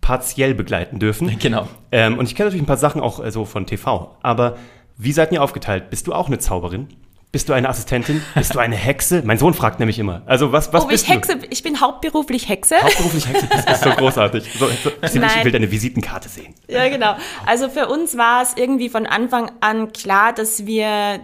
partiell 0.00 0.54
begleiten 0.54 0.98
dürfen. 0.98 1.28
Genau. 1.38 1.68
Ähm, 1.92 2.18
und 2.18 2.26
ich 2.26 2.34
kenne 2.34 2.48
natürlich 2.48 2.62
ein 2.62 2.66
paar 2.66 2.76
Sachen 2.76 3.00
auch 3.00 3.24
äh, 3.24 3.30
so 3.30 3.44
von 3.44 3.66
TV. 3.66 4.16
Aber 4.22 4.56
wie 4.96 5.12
seid 5.12 5.32
ihr 5.32 5.42
aufgeteilt? 5.42 5.90
Bist 5.90 6.06
du 6.06 6.12
auch 6.12 6.26
eine 6.26 6.38
Zauberin? 6.38 6.88
Bist 7.30 7.48
du 7.48 7.52
eine 7.52 7.68
Assistentin? 7.68 8.22
Bist 8.34 8.54
du 8.54 8.58
eine 8.58 8.76
Hexe? 8.76 9.22
Mein 9.24 9.38
Sohn 9.38 9.54
fragt 9.54 9.80
nämlich 9.80 9.98
immer. 9.98 10.22
Also 10.26 10.52
was, 10.52 10.72
was 10.72 10.84
oh, 10.84 10.88
bist 10.88 11.04
ich 11.04 11.10
Hexe, 11.10 11.36
du? 11.36 11.46
Ich 11.50 11.62
bin 11.62 11.80
hauptberuflich 11.80 12.48
Hexe. 12.48 12.76
Hauptberuflich 12.82 13.28
Hexe, 13.28 13.48
das 13.48 13.64
ist 13.66 13.84
so 13.84 13.90
großartig. 13.90 14.50
So, 14.58 14.66
so, 14.66 14.90
ich 15.02 15.44
will 15.44 15.52
deine 15.52 15.70
Visitenkarte 15.70 16.28
sehen. 16.28 16.54
Ja, 16.68 16.88
genau. 16.88 17.16
Also 17.46 17.68
für 17.68 17.88
uns 17.88 18.16
war 18.16 18.42
es 18.42 18.54
irgendwie 18.56 18.88
von 18.88 19.06
Anfang 19.06 19.50
an 19.60 19.92
klar, 19.92 20.32
dass 20.32 20.66
wir 20.66 21.20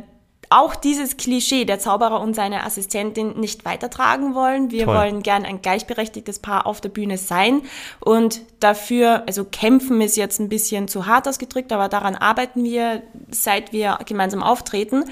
auch 0.55 0.77
dieses 0.77 1.17
Klischee, 1.17 1.65
der 1.65 1.79
Zauberer 1.79 2.21
und 2.21 2.35
seine 2.35 2.65
Assistentin, 2.65 3.41
nicht 3.41 3.65
weitertragen 3.65 4.35
wollen. 4.35 4.71
Wir 4.71 4.85
Toll. 4.85 4.97
wollen 4.97 5.23
gern 5.23 5.45
ein 5.45 5.63
gleichberechtigtes 5.63 6.39
Paar 6.39 6.67
auf 6.67 6.81
der 6.81 6.91
Bühne 6.91 7.19
sein 7.19 7.63
und 8.01 8.43
dafür, 8.61 9.25
also 9.27 9.45
kämpfen 9.45 10.01
ist 10.01 10.17
jetzt 10.17 10.39
ein 10.39 10.49
bisschen 10.49 10.87
zu 10.87 11.07
hart 11.07 11.27
ausgedrückt, 11.27 11.73
aber 11.73 11.89
daran 11.89 12.15
arbeiten 12.15 12.63
wir, 12.65 13.03
seit 13.31 13.73
wir 13.73 13.99
gemeinsam 14.07 14.43
auftreten. 14.43 15.05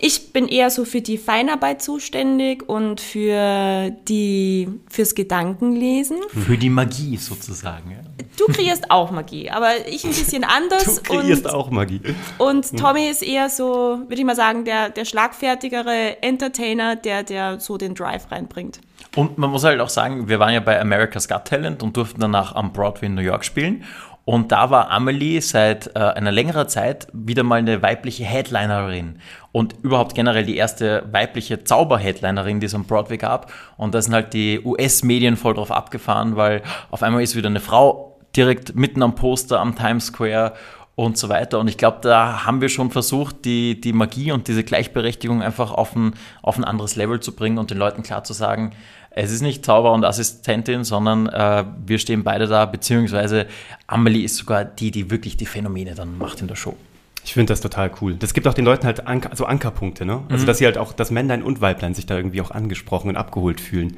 Ich 0.00 0.32
bin 0.32 0.46
eher 0.48 0.70
so 0.70 0.84
für 0.84 1.00
die 1.00 1.18
Feinarbeit 1.18 1.82
zuständig 1.82 2.68
und 2.68 3.00
für 3.00 3.90
die, 4.08 4.68
fürs 4.88 5.14
Gedankenlesen. 5.14 6.18
Für 6.28 6.56
die 6.56 6.70
Magie 6.70 7.16
sozusagen. 7.16 7.90
Ja. 7.90 7.98
Du 8.36 8.52
kreierst 8.52 8.90
auch 8.90 9.10
Magie, 9.10 9.50
aber 9.50 9.88
ich 9.88 10.04
ein 10.04 10.10
bisschen 10.10 10.44
anders. 10.48 11.02
Du 11.02 11.02
kreierst 11.02 11.46
und, 11.46 11.50
auch 11.52 11.70
Magie. 11.70 12.00
Und 12.38 12.64
hm. 12.64 12.76
Tommy 12.78 13.08
ist 13.08 13.22
eher 13.22 13.50
so, 13.50 14.00
würde 14.06 14.14
ich 14.14 14.24
mal 14.24 14.36
sagen, 14.36 14.64
der, 14.64 14.90
der 14.90 15.04
schlagfertigere 15.04 16.22
Entertainer, 16.22 16.94
der, 16.94 17.24
der 17.24 17.58
so 17.58 17.76
den 17.76 17.94
Drive 17.94 18.30
reinbringt. 18.30 18.80
Und 19.16 19.38
man 19.38 19.50
muss 19.50 19.64
halt 19.64 19.80
auch 19.80 19.88
sagen, 19.88 20.28
wir 20.28 20.38
waren 20.38 20.54
ja 20.54 20.60
bei 20.60 20.80
America's 20.80 21.28
Got 21.28 21.46
Talent 21.46 21.82
und 21.82 21.96
durften 21.96 22.20
danach 22.20 22.54
am 22.54 22.72
Broadway 22.72 23.06
in 23.06 23.14
New 23.14 23.22
York 23.22 23.44
spielen. 23.44 23.84
Und 24.28 24.52
da 24.52 24.68
war 24.68 24.90
Amelie 24.90 25.40
seit 25.40 25.96
äh, 25.96 26.00
einer 26.00 26.30
längeren 26.30 26.68
Zeit 26.68 27.08
wieder 27.14 27.44
mal 27.44 27.60
eine 27.60 27.80
weibliche 27.80 28.24
Headlinerin 28.24 29.20
und 29.52 29.76
überhaupt 29.82 30.14
generell 30.14 30.44
die 30.44 30.58
erste 30.58 31.02
weibliche 31.10 31.64
Zauber-Headlinerin, 31.64 32.60
die 32.60 32.66
es 32.66 32.74
am 32.74 32.84
Broadway 32.84 33.16
gab. 33.16 33.50
Und 33.78 33.94
da 33.94 34.02
sind 34.02 34.12
halt 34.12 34.34
die 34.34 34.60
US-Medien 34.62 35.38
voll 35.38 35.54
drauf 35.54 35.70
abgefahren, 35.70 36.36
weil 36.36 36.60
auf 36.90 37.02
einmal 37.02 37.22
ist 37.22 37.36
wieder 37.36 37.48
eine 37.48 37.60
Frau 37.60 38.18
direkt 38.36 38.74
mitten 38.74 39.02
am 39.02 39.14
Poster 39.14 39.60
am 39.60 39.74
Times 39.74 40.08
Square 40.08 40.52
und 40.94 41.16
so 41.16 41.30
weiter. 41.30 41.58
Und 41.58 41.68
ich 41.68 41.78
glaube, 41.78 42.00
da 42.02 42.44
haben 42.44 42.60
wir 42.60 42.68
schon 42.68 42.90
versucht, 42.90 43.46
die, 43.46 43.80
die 43.80 43.94
Magie 43.94 44.32
und 44.32 44.46
diese 44.46 44.62
Gleichberechtigung 44.62 45.42
einfach 45.42 45.72
auf 45.72 45.96
ein, 45.96 46.12
auf 46.42 46.58
ein 46.58 46.64
anderes 46.64 46.96
Level 46.96 47.20
zu 47.20 47.34
bringen 47.34 47.56
und 47.56 47.70
den 47.70 47.78
Leuten 47.78 48.02
klar 48.02 48.24
zu 48.24 48.34
sagen, 48.34 48.72
es 49.18 49.32
ist 49.32 49.42
nicht 49.42 49.64
Zauber 49.64 49.92
und 49.92 50.04
Assistentin, 50.04 50.84
sondern 50.84 51.26
äh, 51.26 51.64
wir 51.84 51.98
stehen 51.98 52.22
beide 52.22 52.46
da, 52.46 52.66
beziehungsweise 52.66 53.46
Amelie 53.88 54.24
ist 54.24 54.36
sogar 54.36 54.64
die, 54.64 54.92
die 54.92 55.10
wirklich 55.10 55.36
die 55.36 55.46
Phänomene 55.46 55.94
dann 55.94 56.16
macht 56.18 56.40
in 56.40 56.46
der 56.46 56.54
Show. 56.54 56.76
Ich 57.24 57.34
finde 57.34 57.52
das 57.52 57.60
total 57.60 57.90
cool. 58.00 58.14
Das 58.14 58.32
gibt 58.32 58.46
auch 58.46 58.54
den 58.54 58.64
Leuten 58.64 58.86
halt 58.86 59.06
Anker, 59.06 59.34
so 59.34 59.44
Ankerpunkte, 59.44 60.06
ne? 60.06 60.22
Also, 60.28 60.44
mhm. 60.44 60.46
dass 60.46 60.58
sie 60.58 60.66
halt 60.66 60.78
auch, 60.78 60.92
dass 60.92 61.10
Männlein 61.10 61.42
und 61.42 61.60
Weiblein 61.60 61.94
sich 61.94 62.06
da 62.06 62.16
irgendwie 62.16 62.40
auch 62.40 62.52
angesprochen 62.52 63.08
und 63.08 63.16
abgeholt 63.16 63.60
fühlen. 63.60 63.96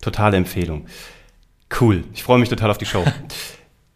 Totale 0.00 0.38
Empfehlung. 0.38 0.86
Cool. 1.78 2.04
Ich 2.14 2.22
freue 2.22 2.38
mich 2.38 2.48
total 2.48 2.70
auf 2.70 2.78
die 2.78 2.86
Show. 2.86 3.04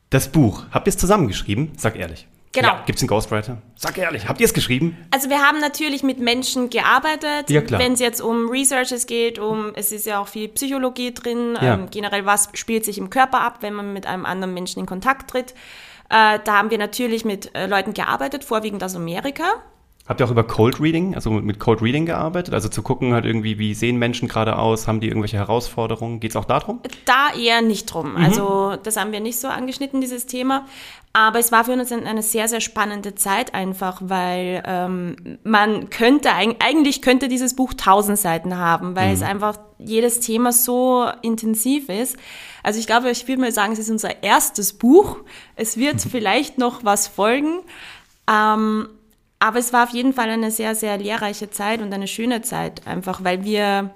Das 0.08 0.28
Buch, 0.28 0.66
habt 0.70 0.86
ihr 0.86 0.90
es 0.90 0.98
zusammengeschrieben? 0.98 1.72
Sag 1.76 1.96
ehrlich. 1.96 2.28
Genau. 2.56 2.68
Ja, 2.68 2.82
Gibt 2.86 2.96
es 2.96 3.02
einen 3.02 3.08
Ghostwriter? 3.08 3.58
Sag 3.74 3.98
ehrlich, 3.98 4.26
habt 4.28 4.40
ihr 4.40 4.46
es 4.46 4.54
geschrieben? 4.54 4.96
Also 5.10 5.28
wir 5.28 5.42
haben 5.42 5.60
natürlich 5.60 6.02
mit 6.02 6.18
Menschen 6.18 6.70
gearbeitet, 6.70 7.50
ja, 7.50 7.60
wenn 7.68 7.92
es 7.92 8.00
jetzt 8.00 8.22
um 8.22 8.48
Researches 8.48 9.06
geht, 9.06 9.38
um 9.38 9.72
es 9.74 9.92
ist 9.92 10.06
ja 10.06 10.20
auch 10.20 10.28
viel 10.28 10.48
Psychologie 10.48 11.12
drin, 11.12 11.58
ja. 11.60 11.74
ähm, 11.74 11.88
generell 11.90 12.24
was 12.24 12.48
spielt 12.54 12.86
sich 12.86 12.96
im 12.96 13.10
Körper 13.10 13.42
ab, 13.42 13.58
wenn 13.60 13.74
man 13.74 13.92
mit 13.92 14.06
einem 14.06 14.24
anderen 14.24 14.54
Menschen 14.54 14.80
in 14.80 14.86
Kontakt 14.86 15.30
tritt. 15.30 15.52
Äh, 16.08 16.38
da 16.44 16.56
haben 16.56 16.70
wir 16.70 16.78
natürlich 16.78 17.26
mit 17.26 17.54
äh, 17.54 17.66
Leuten 17.66 17.92
gearbeitet, 17.92 18.42
vorwiegend 18.42 18.82
aus 18.82 18.96
Amerika. 18.96 19.44
Habt 20.08 20.20
ihr 20.20 20.26
auch 20.26 20.30
über 20.30 20.44
Cold 20.44 20.80
Reading, 20.80 21.16
also 21.16 21.30
mit 21.30 21.58
Cold 21.58 21.82
Reading 21.82 22.06
gearbeitet? 22.06 22.54
Also 22.54 22.68
zu 22.68 22.82
gucken 22.82 23.12
halt 23.12 23.24
irgendwie, 23.24 23.58
wie 23.58 23.74
sehen 23.74 23.96
Menschen 23.96 24.28
gerade 24.28 24.56
aus, 24.56 24.86
haben 24.86 25.00
die 25.00 25.08
irgendwelche 25.08 25.36
Herausforderungen? 25.36 26.20
Geht 26.20 26.30
es 26.30 26.36
auch 26.36 26.44
darum? 26.44 26.80
Da 27.06 27.34
eher 27.36 27.60
nicht 27.60 27.86
drum. 27.86 28.12
Mhm. 28.12 28.24
Also 28.24 28.76
das 28.82 28.96
haben 28.96 29.10
wir 29.10 29.18
nicht 29.18 29.40
so 29.40 29.48
angeschnitten, 29.48 30.00
dieses 30.00 30.26
Thema. 30.26 30.66
Aber 31.12 31.38
es 31.38 31.50
war 31.50 31.64
für 31.64 31.72
uns 31.72 31.90
eine 31.90 32.22
sehr, 32.22 32.46
sehr 32.46 32.60
spannende 32.60 33.14
Zeit 33.14 33.54
einfach, 33.54 34.02
weil 34.04 34.62
ähm, 34.66 35.38
man 35.44 35.88
könnte, 35.88 36.30
eigentlich 36.32 37.00
könnte 37.00 37.28
dieses 37.28 37.56
Buch 37.56 37.72
tausend 37.74 38.18
Seiten 38.18 38.58
haben, 38.58 38.94
weil 38.94 39.08
mhm. 39.08 39.14
es 39.14 39.22
einfach 39.22 39.58
jedes 39.78 40.20
Thema 40.20 40.52
so 40.52 41.06
intensiv 41.22 41.88
ist. 41.88 42.16
Also 42.62 42.78
ich 42.78 42.86
glaube, 42.86 43.10
ich 43.10 43.26
würde 43.26 43.40
mal 43.40 43.50
sagen, 43.50 43.72
es 43.72 43.78
ist 43.78 43.90
unser 43.90 44.22
erstes 44.22 44.72
Buch. 44.74 45.16
Es 45.56 45.78
wird 45.78 46.04
mhm. 46.04 46.10
vielleicht 46.10 46.58
noch 46.58 46.84
was 46.84 47.08
folgen. 47.08 47.60
Ähm, 48.30 48.88
aber 49.38 49.58
es 49.58 49.72
war 49.72 49.84
auf 49.84 49.90
jeden 49.90 50.12
Fall 50.12 50.30
eine 50.30 50.50
sehr, 50.50 50.74
sehr 50.74 50.96
lehrreiche 50.98 51.50
Zeit 51.50 51.82
und 51.82 51.92
eine 51.92 52.08
schöne 52.08 52.42
Zeit, 52.42 52.86
einfach 52.86 53.22
weil 53.24 53.44
wir 53.44 53.90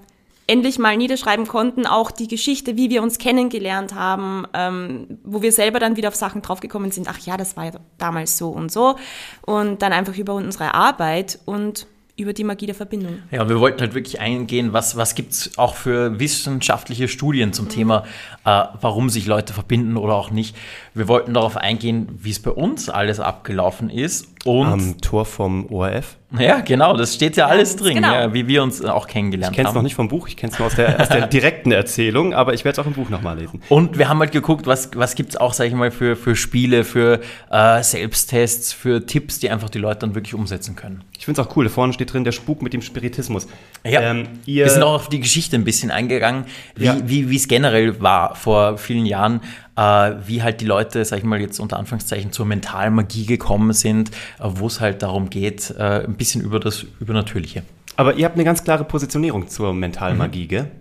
endlich 0.47 0.79
mal 0.79 0.97
niederschreiben 0.97 1.47
konnten, 1.47 1.85
auch 1.85 2.11
die 2.11 2.27
Geschichte, 2.27 2.75
wie 2.75 2.89
wir 2.89 3.01
uns 3.01 3.17
kennengelernt 3.17 3.95
haben, 3.95 4.45
ähm, 4.53 5.19
wo 5.23 5.41
wir 5.41 5.51
selber 5.51 5.79
dann 5.79 5.95
wieder 5.95 6.09
auf 6.09 6.15
Sachen 6.15 6.41
draufgekommen 6.41 6.91
sind, 6.91 7.07
ach 7.07 7.19
ja, 7.19 7.37
das 7.37 7.55
war 7.55 7.65
ja 7.65 7.71
damals 7.97 8.37
so 8.37 8.49
und 8.49 8.71
so. 8.71 8.97
Und 9.43 9.81
dann 9.81 9.93
einfach 9.93 10.17
über 10.17 10.33
unsere 10.33 10.73
Arbeit 10.73 11.39
und 11.45 11.87
über 12.17 12.33
die 12.33 12.43
Magie 12.43 12.65
der 12.65 12.75
Verbindung. 12.75 13.19
Ja, 13.31 13.47
wir 13.47 13.59
wollten 13.59 13.79
halt 13.79 13.93
wirklich 13.93 14.19
eingehen, 14.19 14.73
was, 14.73 14.95
was 14.95 15.15
gibt 15.15 15.31
es 15.31 15.57
auch 15.57 15.75
für 15.75 16.19
wissenschaftliche 16.19 17.07
Studien 17.07 17.53
zum 17.53 17.65
mhm. 17.65 17.69
Thema, 17.69 18.03
äh, 18.45 18.63
warum 18.79 19.09
sich 19.09 19.25
Leute 19.25 19.53
verbinden 19.53 19.97
oder 19.97 20.15
auch 20.15 20.31
nicht. 20.31 20.55
Wir 20.93 21.07
wollten 21.07 21.33
darauf 21.33 21.55
eingehen, 21.55 22.09
wie 22.21 22.31
es 22.31 22.41
bei 22.41 22.51
uns 22.51 22.89
alles 22.89 23.19
abgelaufen 23.21 23.89
ist. 23.89 24.27
Und 24.43 24.67
Am 24.67 25.01
Tor 25.01 25.25
vom 25.25 25.71
ORF. 25.71 26.17
Ja, 26.39 26.61
genau, 26.61 26.95
das 26.95 27.13
steht 27.13 27.35
ja 27.35 27.47
alles 27.47 27.75
drin, 27.75 27.95
genau. 27.95 28.13
ja, 28.13 28.33
wie 28.33 28.47
wir 28.47 28.63
uns 28.63 28.83
auch 28.83 29.05
kennengelernt 29.05 29.47
haben. 29.47 29.53
Ich 29.53 29.57
kenne 29.57 29.69
es 29.69 29.75
noch 29.75 29.81
nicht 29.81 29.95
vom 29.95 30.07
Buch, 30.07 30.29
ich 30.29 30.37
kenne 30.37 30.53
es 30.53 30.59
nur 30.59 30.67
aus 30.67 30.75
der, 30.75 30.99
aus 30.99 31.09
der 31.09 31.27
direkten 31.27 31.71
Erzählung, 31.73 32.33
aber 32.33 32.53
ich 32.53 32.63
werde 32.63 32.79
es 32.79 32.79
auch 32.79 32.87
im 32.87 32.93
Buch 32.93 33.09
nochmal 33.09 33.37
lesen. 33.37 33.61
Und 33.67 33.97
wir 33.97 34.07
haben 34.07 34.19
halt 34.19 34.31
geguckt, 34.31 34.65
was, 34.65 34.91
was 34.95 35.15
gibt 35.15 35.31
es 35.31 35.37
auch, 35.37 35.53
sage 35.53 35.69
ich 35.69 35.75
mal, 35.75 35.91
für, 35.91 36.15
für 36.15 36.35
Spiele, 36.35 36.85
für 36.85 37.19
äh, 37.51 37.83
Selbsttests, 37.83 38.71
für 38.71 39.05
Tipps, 39.05 39.39
die 39.39 39.49
einfach 39.49 39.69
die 39.69 39.79
Leute 39.79 39.99
dann 39.99 40.15
wirklich 40.15 40.33
umsetzen 40.33 40.75
können. 40.77 41.03
Ich 41.17 41.25
finde 41.25 41.41
es 41.41 41.47
auch 41.47 41.55
cool, 41.57 41.65
da 41.65 41.69
vorne 41.69 41.91
steht 41.91 42.13
drin, 42.13 42.23
der 42.23 42.31
Spuk 42.31 42.61
mit 42.61 42.73
dem 42.73 42.81
Spiritismus. 42.81 43.47
Ja, 43.83 44.01
ähm, 44.01 44.27
wir 44.45 44.69
sind 44.69 44.83
auch 44.83 44.95
auf 44.95 45.09
die 45.09 45.19
Geschichte 45.19 45.57
ein 45.57 45.65
bisschen 45.65 45.91
eingegangen, 45.91 46.45
wie 46.75 46.85
ja. 46.85 47.35
es 47.35 47.47
generell 47.47 48.01
war 48.01 48.35
vor 48.35 48.77
vielen 48.77 49.05
Jahren, 49.05 49.41
wie 49.75 50.43
halt 50.43 50.61
die 50.61 50.65
Leute, 50.65 51.03
sag 51.05 51.19
ich 51.19 51.23
mal 51.23 51.39
jetzt 51.39 51.59
unter 51.59 51.77
Anführungszeichen, 51.77 52.31
zur 52.31 52.45
Mentalmagie 52.45 53.25
gekommen 53.25 53.73
sind, 53.73 54.11
äh, 54.39 54.43
wo 54.43 54.67
es 54.67 54.81
halt 54.81 55.01
darum 55.01 55.29
geht, 55.29 55.71
äh, 55.71 56.05
ein 56.05 56.15
bisschen 56.15 56.41
über 56.41 56.59
das 56.59 56.85
Übernatürliche. 56.99 57.63
Aber 57.95 58.15
ihr 58.15 58.25
habt 58.25 58.35
eine 58.35 58.43
ganz 58.43 58.63
klare 58.63 58.83
Positionierung 58.83 59.47
zur 59.47 59.73
Mentalmagie, 59.73 60.43
mhm. 60.43 60.49
gell? 60.49 60.71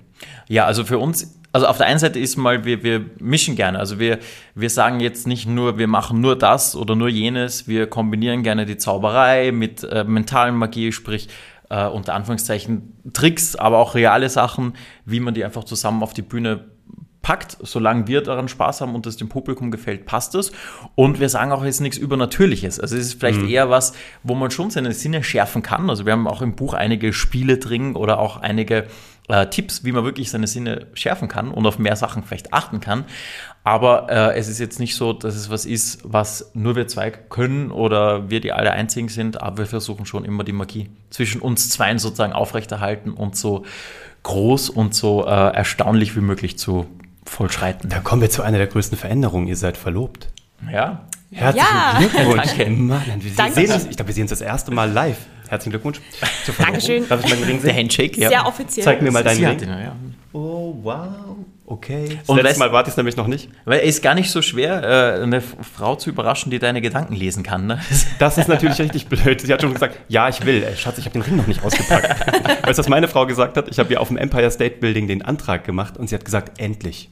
Ja, 0.48 0.66
also 0.66 0.84
für 0.84 0.98
uns 0.98 1.36
also 1.52 1.66
auf 1.66 1.78
der 1.78 1.86
einen 1.86 1.98
Seite 1.98 2.18
ist 2.18 2.36
mal, 2.36 2.64
wir, 2.64 2.84
wir 2.84 3.04
mischen 3.18 3.56
gerne. 3.56 3.78
Also 3.78 3.98
wir, 3.98 4.20
wir 4.54 4.70
sagen 4.70 5.00
jetzt 5.00 5.26
nicht 5.26 5.48
nur, 5.48 5.78
wir 5.78 5.88
machen 5.88 6.20
nur 6.20 6.38
das 6.38 6.76
oder 6.76 6.94
nur 6.94 7.08
jenes. 7.08 7.66
Wir 7.66 7.88
kombinieren 7.88 8.42
gerne 8.42 8.66
die 8.66 8.76
Zauberei 8.76 9.50
mit 9.50 9.82
äh, 9.82 10.04
mentalen 10.04 10.54
Magie, 10.54 10.92
sprich 10.92 11.28
äh, 11.68 11.86
unter 11.86 12.14
Anführungszeichen 12.14 12.92
Tricks, 13.12 13.56
aber 13.56 13.78
auch 13.78 13.96
reale 13.96 14.28
Sachen, 14.28 14.74
wie 15.04 15.18
man 15.18 15.34
die 15.34 15.44
einfach 15.44 15.64
zusammen 15.64 16.02
auf 16.04 16.12
die 16.12 16.22
Bühne 16.22 16.66
packt, 17.22 17.58
solange 17.60 18.06
wir 18.06 18.22
daran 18.22 18.48
Spaß 18.48 18.80
haben 18.80 18.94
und 18.94 19.06
es 19.06 19.16
dem 19.16 19.28
Publikum 19.28 19.70
gefällt, 19.70 20.06
passt 20.06 20.34
es. 20.34 20.52
Und 20.94 21.20
wir 21.20 21.28
sagen 21.28 21.52
auch, 21.52 21.64
ist 21.64 21.80
nichts 21.80 21.98
Übernatürliches. 21.98 22.80
Also 22.80 22.96
es 22.96 23.06
ist 23.06 23.20
vielleicht 23.20 23.42
mhm. 23.42 23.48
eher 23.48 23.68
was, 23.68 23.92
wo 24.22 24.34
man 24.34 24.50
schon 24.50 24.70
seine 24.70 24.92
Sinne 24.92 25.22
schärfen 25.22 25.62
kann. 25.62 25.90
Also 25.90 26.06
wir 26.06 26.12
haben 26.12 26.26
auch 26.26 26.42
im 26.42 26.56
Buch 26.56 26.72
einige 26.72 27.12
Spiele 27.12 27.58
drin 27.58 27.94
oder 27.94 28.18
auch 28.18 28.38
einige 28.38 28.86
äh, 29.28 29.46
Tipps, 29.46 29.84
wie 29.84 29.92
man 29.92 30.04
wirklich 30.04 30.30
seine 30.30 30.46
Sinne 30.46 30.86
schärfen 30.94 31.28
kann 31.28 31.50
und 31.50 31.66
auf 31.66 31.78
mehr 31.78 31.96
Sachen 31.96 32.22
vielleicht 32.22 32.52
achten 32.52 32.80
kann. 32.80 33.04
Aber 33.64 34.10
äh, 34.10 34.38
es 34.38 34.48
ist 34.48 34.58
jetzt 34.58 34.80
nicht 34.80 34.96
so, 34.96 35.12
dass 35.12 35.36
es 35.36 35.50
was 35.50 35.66
ist, 35.66 36.00
was 36.04 36.50
nur 36.54 36.74
wir 36.74 36.88
zwei 36.88 37.10
können 37.10 37.70
oder 37.70 38.30
wir 38.30 38.40
die 38.40 38.52
alle 38.52 38.72
einzigen 38.72 39.08
sind, 39.08 39.40
aber 39.42 39.58
wir 39.58 39.66
versuchen 39.66 40.06
schon 40.06 40.24
immer 40.24 40.42
die 40.42 40.52
Magie 40.52 40.90
zwischen 41.10 41.42
uns 41.42 41.68
zweien 41.68 41.98
sozusagen 41.98 42.32
aufrechterhalten 42.32 43.12
und 43.12 43.36
so 43.36 43.64
groß 44.22 44.70
und 44.70 44.94
so 44.94 45.26
äh, 45.26 45.30
erstaunlich 45.30 46.16
wie 46.16 46.20
möglich 46.20 46.58
zu 46.58 46.86
vollschreiten. 47.24 47.88
Da 47.90 48.00
kommen 48.00 48.22
wir 48.22 48.30
zu 48.30 48.42
einer 48.42 48.58
der 48.58 48.66
größten 48.66 48.96
Veränderungen. 48.98 49.46
Ihr 49.46 49.56
seid 49.56 49.76
verlobt. 49.76 50.28
Ja. 50.70 51.06
Herzlichen 51.32 51.66
ja. 51.66 51.98
Glückwunsch. 51.98 52.48
Danke. 52.56 52.70
Mann, 52.70 53.02
wir 53.20 53.30
Danke. 53.36 53.54
Sehen 53.54 53.72
uns, 53.72 53.86
ich 53.86 53.96
glaube, 53.96 54.08
wir 54.08 54.14
sehen 54.14 54.22
uns 54.24 54.30
das 54.30 54.40
erste 54.40 54.72
Mal 54.72 54.90
live. 54.90 55.18
Herzlichen 55.48 55.70
Glückwunsch. 55.72 56.00
zur 56.44 56.54
Verlobung. 56.54 56.74
Dankeschön. 56.80 57.08
Darf 57.08 57.24
ich 57.24 57.30
meinen 57.30 57.44
Ring 57.44 57.62
Der 57.62 57.70
sehen? 57.70 57.76
Handshake, 57.76 58.20
ja. 58.20 58.28
Sehr 58.28 58.46
offiziell. 58.46 58.84
Zeig 58.84 59.02
mir 59.02 59.10
mal 59.10 59.22
deinen 59.22 59.36
Sie 59.36 59.44
Ring. 59.44 59.54
hat 59.56 59.62
ihn, 59.62 59.68
ja. 59.68 59.96
Oh, 60.32 60.76
wow. 60.82 61.36
Okay. 61.70 62.18
Das 62.18 62.28
Und 62.28 62.36
letzte 62.42 62.56
weißt- 62.56 62.58
Mal 62.58 62.72
warte 62.72 62.88
ich 62.88 62.94
es 62.94 62.96
nämlich 62.96 63.16
noch 63.16 63.28
nicht. 63.28 63.48
Weil 63.64 63.78
es 63.80 63.90
ist 63.96 64.02
gar 64.02 64.14
nicht 64.16 64.28
so 64.32 64.42
schwer, 64.42 64.82
äh, 65.18 65.22
eine 65.22 65.40
Frau 65.40 65.94
zu 65.94 66.10
überraschen, 66.10 66.50
die 66.50 66.58
deine 66.58 66.80
Gedanken 66.80 67.14
lesen 67.14 67.44
kann. 67.44 67.66
Ne? 67.68 67.80
Das 68.18 68.38
ist 68.38 68.48
natürlich 68.48 68.80
richtig 68.80 69.06
blöd. 69.06 69.40
Sie 69.40 69.52
hat 69.52 69.62
schon 69.62 69.72
gesagt, 69.72 69.96
ja, 70.08 70.28
ich 70.28 70.44
will. 70.44 70.64
Ey, 70.64 70.76
Schatz, 70.76 70.98
ich 70.98 71.04
habe 71.04 71.12
den 71.12 71.22
Ring 71.22 71.36
noch 71.36 71.46
nicht 71.46 71.62
ausgepackt. 71.62 72.08
weißt 72.66 72.76
du, 72.76 72.82
was 72.82 72.88
meine 72.88 73.06
Frau 73.06 73.24
gesagt 73.24 73.56
hat? 73.56 73.68
Ich 73.68 73.78
habe 73.78 73.92
ihr 73.92 74.00
auf 74.00 74.08
dem 74.08 74.16
Empire 74.16 74.50
State 74.50 74.78
Building 74.80 75.06
den 75.06 75.22
Antrag 75.22 75.62
gemacht 75.64 75.96
und 75.96 76.08
sie 76.08 76.16
hat 76.16 76.24
gesagt, 76.24 76.60
endlich. 76.60 77.08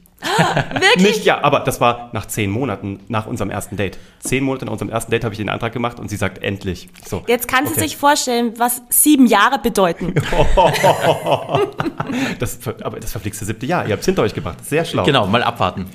Wirklich? 0.71 0.97
Nicht 1.15 1.25
ja, 1.25 1.41
aber 1.43 1.61
das 1.61 1.79
war 1.79 2.09
nach 2.13 2.25
zehn 2.25 2.51
Monaten 2.51 2.99
nach 3.07 3.25
unserem 3.25 3.49
ersten 3.49 3.77
Date. 3.77 3.97
Zehn 4.19 4.43
Monate 4.43 4.65
nach 4.65 4.73
unserem 4.73 4.89
ersten 4.91 5.11
Date 5.11 5.23
habe 5.23 5.33
ich 5.33 5.37
den 5.39 5.49
Antrag 5.49 5.71
gemacht 5.71 5.99
und 5.99 6.09
sie 6.09 6.17
sagt, 6.17 6.43
endlich. 6.43 6.89
So. 7.05 7.23
Jetzt 7.27 7.47
kann 7.47 7.65
sie 7.65 7.71
Okay. 7.71 7.81
sich 7.81 7.97
vorstellen, 7.97 8.53
was 8.57 8.81
sieben 8.89 9.25
Jahre 9.27 9.59
bedeuten. 9.59 10.13
Das, 12.39 12.59
aber 12.83 12.99
das 12.99 13.11
verflixte 13.11 13.45
siebte 13.45 13.65
Jahr. 13.65 13.85
Ihr 13.85 13.91
habt 13.91 14.01
es 14.01 14.05
hinter 14.05 14.23
euch 14.23 14.33
gebracht. 14.33 14.65
Sehr 14.65 14.85
schlau. 14.85 15.03
Genau, 15.03 15.27
mal 15.27 15.43
abwarten. 15.43 15.85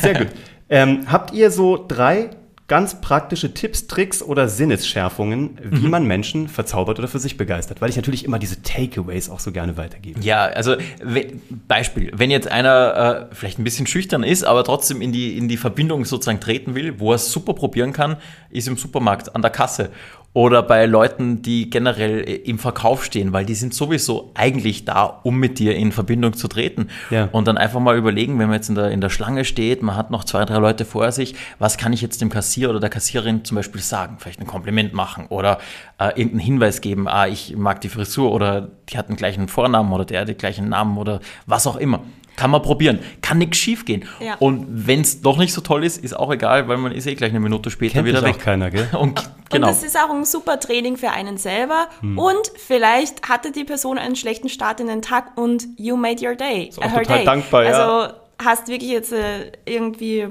Sehr 0.00 0.14
gut. 0.14 0.28
Ähm, 0.68 1.06
habt 1.10 1.32
ihr 1.32 1.50
so 1.50 1.82
drei 1.86 2.30
ganz 2.66 3.00
praktische 3.02 3.52
Tipps, 3.52 3.86
Tricks 3.86 4.22
oder 4.22 4.48
Sinnesschärfungen, 4.48 5.58
wie 5.62 5.86
man 5.86 6.06
Menschen 6.06 6.48
verzaubert 6.48 6.98
oder 6.98 7.08
für 7.08 7.18
sich 7.18 7.36
begeistert? 7.36 7.82
Weil 7.82 7.90
ich 7.90 7.96
natürlich 7.96 8.24
immer 8.24 8.38
diese 8.38 8.62
Takeaways 8.62 9.28
auch 9.28 9.40
so 9.40 9.52
gerne 9.52 9.76
weitergebe. 9.76 10.20
Ja, 10.20 10.44
also 10.44 10.76
Beispiel, 11.68 12.10
wenn 12.14 12.30
jetzt 12.30 12.48
einer 12.48 13.28
äh, 13.30 13.34
vielleicht 13.34 13.58
ein 13.58 13.64
bisschen 13.64 13.86
schüchtern 13.86 14.22
ist, 14.22 14.44
aber 14.44 14.64
trotzdem 14.64 15.02
in 15.02 15.12
die, 15.12 15.36
in 15.36 15.48
die 15.48 15.58
Verbindung 15.58 16.06
sozusagen 16.06 16.40
treten 16.40 16.74
will, 16.74 17.00
wo 17.00 17.12
er 17.12 17.16
es 17.16 17.30
super 17.30 17.52
probieren 17.52 17.92
kann, 17.92 18.16
ist 18.48 18.66
im 18.66 18.78
Supermarkt 18.78 19.34
an 19.34 19.42
der 19.42 19.50
Kasse. 19.50 19.90
Oder 20.34 20.64
bei 20.64 20.86
Leuten, 20.86 21.42
die 21.42 21.70
generell 21.70 22.20
äh, 22.28 22.34
im 22.34 22.58
Verkauf 22.58 23.04
stehen, 23.04 23.32
weil 23.32 23.46
die 23.46 23.54
sind 23.54 23.72
sowieso 23.72 24.32
eigentlich 24.34 24.84
da, 24.84 25.04
um 25.22 25.38
mit 25.38 25.60
dir 25.60 25.76
in 25.76 25.92
Verbindung 25.92 26.34
zu 26.34 26.48
treten. 26.48 26.88
Ja. 27.10 27.28
Und 27.30 27.46
dann 27.46 27.56
einfach 27.56 27.78
mal 27.78 27.96
überlegen, 27.96 28.38
wenn 28.40 28.48
man 28.48 28.56
jetzt 28.56 28.68
in 28.68 28.74
der, 28.74 28.90
in 28.90 29.00
der 29.00 29.10
Schlange 29.10 29.44
steht, 29.44 29.80
man 29.80 29.96
hat 29.96 30.10
noch 30.10 30.24
zwei, 30.24 30.44
drei 30.44 30.58
Leute 30.58 30.84
vor 30.84 31.12
sich, 31.12 31.36
was 31.60 31.78
kann 31.78 31.92
ich 31.92 32.02
jetzt 32.02 32.20
dem 32.20 32.30
Kassier 32.30 32.68
oder 32.68 32.80
der 32.80 32.90
Kassiererin 32.90 33.44
zum 33.44 33.54
Beispiel 33.54 33.80
sagen? 33.80 34.16
Vielleicht 34.18 34.40
ein 34.40 34.46
Kompliment 34.48 34.92
machen 34.92 35.26
oder 35.28 35.58
äh, 36.00 36.08
irgendeinen 36.08 36.40
Hinweis 36.40 36.80
geben, 36.80 37.06
ah, 37.06 37.28
ich 37.28 37.56
mag 37.56 37.80
die 37.80 37.88
Frisur 37.88 38.32
oder 38.32 38.70
die 38.88 38.98
hat 38.98 39.08
den 39.08 39.16
gleichen 39.16 39.46
Vornamen 39.46 39.92
oder 39.92 40.04
der 40.04 40.22
hat 40.22 40.28
den 40.28 40.36
gleichen 40.36 40.68
Namen 40.68 40.98
oder 40.98 41.20
was 41.46 41.68
auch 41.68 41.76
immer. 41.76 42.02
Kann 42.36 42.50
man 42.50 42.62
probieren. 42.62 42.98
Kann 43.22 43.38
nichts 43.38 43.58
schief 43.58 43.84
gehen. 43.84 44.04
Ja. 44.20 44.34
Und 44.38 44.66
wenn 44.68 45.00
es 45.00 45.22
doch 45.22 45.36
nicht 45.36 45.52
so 45.52 45.60
toll 45.60 45.84
ist, 45.84 46.02
ist 46.02 46.14
auch 46.14 46.32
egal, 46.32 46.68
weil 46.68 46.76
man 46.76 46.92
ist 46.92 47.06
eh 47.06 47.14
gleich 47.14 47.30
eine 47.30 47.40
Minute 47.40 47.70
später 47.70 47.94
Kennt 47.94 48.06
wieder 48.06 48.22
weg. 48.22 48.36
auch 48.36 48.38
keiner, 48.38 48.70
gell? 48.70 48.88
Und 48.98 49.14
Und 49.14 49.50
genau. 49.50 49.66
das 49.68 49.82
ist 49.82 49.96
auch 49.96 50.10
ein 50.10 50.24
super 50.24 50.58
Training 50.58 50.96
für 50.96 51.10
einen 51.10 51.36
selber. 51.36 51.88
Hm. 52.00 52.18
Und 52.18 52.52
vielleicht 52.56 53.28
hatte 53.28 53.52
die 53.52 53.64
Person 53.64 53.98
einen 53.98 54.16
schlechten 54.16 54.48
Start 54.48 54.80
in 54.80 54.88
den 54.88 55.02
Tag 55.02 55.36
und 55.36 55.66
you 55.76 55.96
made 55.96 56.26
your 56.26 56.34
day. 56.34 56.64
Ist 56.64 56.78
auch 56.78 56.84
äh, 56.84 56.88
her 56.88 57.02
total 57.02 57.16
day. 57.18 57.24
dankbar, 57.24 57.64
ja. 57.64 57.70
Also 57.70 58.14
hast 58.42 58.68
wirklich 58.68 58.90
jetzt 58.90 59.12
äh, 59.12 59.52
irgendwie 59.64 60.26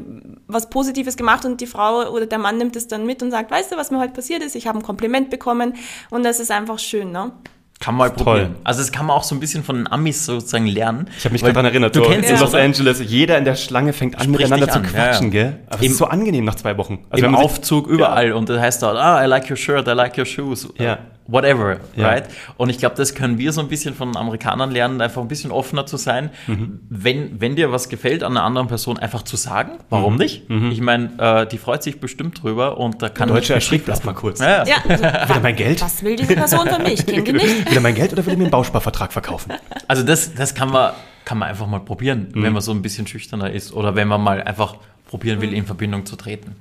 was 0.48 0.70
Positives 0.70 1.16
gemacht 1.16 1.46
und 1.46 1.62
die 1.62 1.68
Frau 1.68 2.10
oder 2.10 2.26
der 2.26 2.38
Mann 2.38 2.58
nimmt 2.58 2.76
es 2.76 2.88
dann 2.88 3.06
mit 3.06 3.24
und 3.24 3.32
sagt, 3.32 3.50
weißt 3.50 3.72
du, 3.72 3.78
was 3.78 3.92
mir 3.92 4.00
heute 4.00 4.14
passiert 4.14 4.44
ist? 4.44 4.56
Ich 4.56 4.68
habe 4.68 4.80
ein 4.80 4.84
Kompliment 4.84 5.30
bekommen 5.30 5.76
und 6.10 6.24
das 6.24 6.40
ist 6.40 6.52
einfach 6.52 6.80
schön, 6.80 7.12
ne? 7.12 7.32
Kann 7.80 7.96
man 7.96 8.08
mal 8.10 8.16
Toll. 8.16 8.24
probieren. 8.24 8.56
Also 8.64 8.80
das 8.80 8.92
kann 8.94 9.06
man 9.08 9.18
auch 9.18 9.24
so 9.24 9.36
ein 9.36 9.42
bisschen 9.42 9.64
von 9.64 9.76
den 9.76 9.92
Amis 9.92 10.26
sozusagen 10.26 10.68
lernen. 10.68 11.10
Ich 11.18 11.26
habe 11.26 11.34
mich 11.34 11.42
gerade 11.42 11.54
daran 11.54 11.66
erinnert, 11.66 11.94
Du 11.96 12.04
so 12.04 12.10
kennst 12.10 12.30
in 12.30 12.36
es, 12.36 12.42
Los? 12.42 12.56
Angeles, 12.56 13.02
jeder 13.06 13.38
in 13.38 13.44
der 13.46 13.56
Schlange 13.56 13.92
fängt 13.92 14.18
an, 14.20 14.32
miteinander 14.32 14.70
zu 14.70 14.80
an, 14.80 14.84
quatschen, 14.86 15.32
ja, 15.34 15.42
ja. 15.42 15.50
gell? 15.50 15.60
Aber 15.68 15.76
es 15.80 15.86
Im- 15.86 15.92
ist 15.92 15.98
so 15.98 16.06
angenehm 16.06 16.46
nach 16.46 16.56
zwei 16.56 16.78
Wochen. 16.78 17.00
Also 17.10 17.20
Im 17.20 17.24
wenn 17.26 17.32
man 17.32 17.42
sich- 17.42 17.50
Aufzug 17.52 17.88
überall 17.88 18.32
und 18.32 18.48
das 18.48 18.60
heißt 18.62 18.84
dort, 18.84 18.98
ah, 18.98 19.22
I 19.24 19.28
like 19.28 19.50
your 19.50 19.58
shirt, 19.58 19.88
I 19.88 19.92
like 19.92 20.18
your 20.18 20.26
shoes, 20.26 20.68
Ja. 20.78 20.98
Whatever, 21.34 21.80
Ja. 21.96 22.08
right? 22.08 22.26
Und 22.58 22.70
ich 22.70 22.78
glaube, 22.78 22.96
das 22.96 23.16
können 23.16 23.38
wir 23.38 23.52
so 23.52 23.60
ein 23.60 23.68
bisschen 23.68 23.94
von 23.96 24.16
Amerikanern 24.16 24.72
lernen, 24.72 25.02
einfach 25.02 25.22
ein 25.22 25.28
bisschen 25.28 25.52
offener 25.52 25.86
zu 25.86 25.98
sein. 25.98 26.30
Mhm. 26.48 26.80
Wenn, 26.90 27.42
wenn 27.42 27.56
dir 27.56 27.72
was 27.72 27.90
gefällt 27.90 28.24
an 28.24 28.34
einer 28.38 28.46
anderen 28.46 28.68
Person, 28.68 28.98
einfach 29.00 29.24
zu 29.24 29.36
sagen, 29.36 29.72
warum 29.90 30.14
Mhm. 30.14 30.20
nicht? 30.20 30.44
Ich 30.72 30.80
meine, 30.82 31.10
äh, 31.18 31.48
die 31.48 31.58
freut 31.58 31.82
sich 31.84 32.00
bestimmt 32.00 32.42
drüber 32.44 32.78
und 32.78 33.02
da 33.02 33.10
kann 33.10 33.28
Deutsche 33.30 33.54
nichts 33.54 33.66
erschrickt 33.66 33.90
erst 33.90 34.06
mal 34.06 34.14
kurz. 34.14 34.40
Ja, 34.40 34.64
ja. 34.66 34.76
Also, 34.88 35.04
Will 35.04 35.36
er 35.36 35.40
mein 35.42 35.56
Geld? 35.56 35.82
was 35.82 36.04
will 36.04 36.16
diese 36.16 36.36
Person 36.36 36.68
von 36.70 36.84
mir? 36.84 36.92
Ich 36.94 37.06
kenne 37.06 37.24
die 37.24 37.34
nicht. 37.34 37.70
Will 37.70 37.78
er 37.78 37.82
mein 37.82 37.96
Geld 37.96 38.14
oder 38.14 38.26
will 38.26 38.34
er 38.34 38.38
mir 38.38 38.44
einen 38.44 38.52
Bausparvertrag 38.52 39.12
verkaufen? 39.12 39.54
Also 39.88 40.04
das, 40.04 40.36
das 40.36 40.54
kann 40.54 40.70
man, 40.72 40.94
kann 41.26 41.40
man 41.40 41.50
einfach 41.50 41.66
mal 41.68 41.80
probieren, 41.80 42.28
Mhm. 42.34 42.44
wenn 42.44 42.54
man 42.54 42.62
so 42.62 42.72
ein 42.72 42.82
bisschen 42.84 43.08
schüchterner 43.08 43.50
ist 43.52 43.74
oder 43.74 43.96
wenn 43.96 44.08
man 44.08 44.22
mal 44.22 44.42
einfach 44.44 44.76
probieren 45.08 45.42
will, 45.42 45.54
in 45.54 45.66
Verbindung 45.66 46.06
zu 46.06 46.16
treten. 46.16 46.56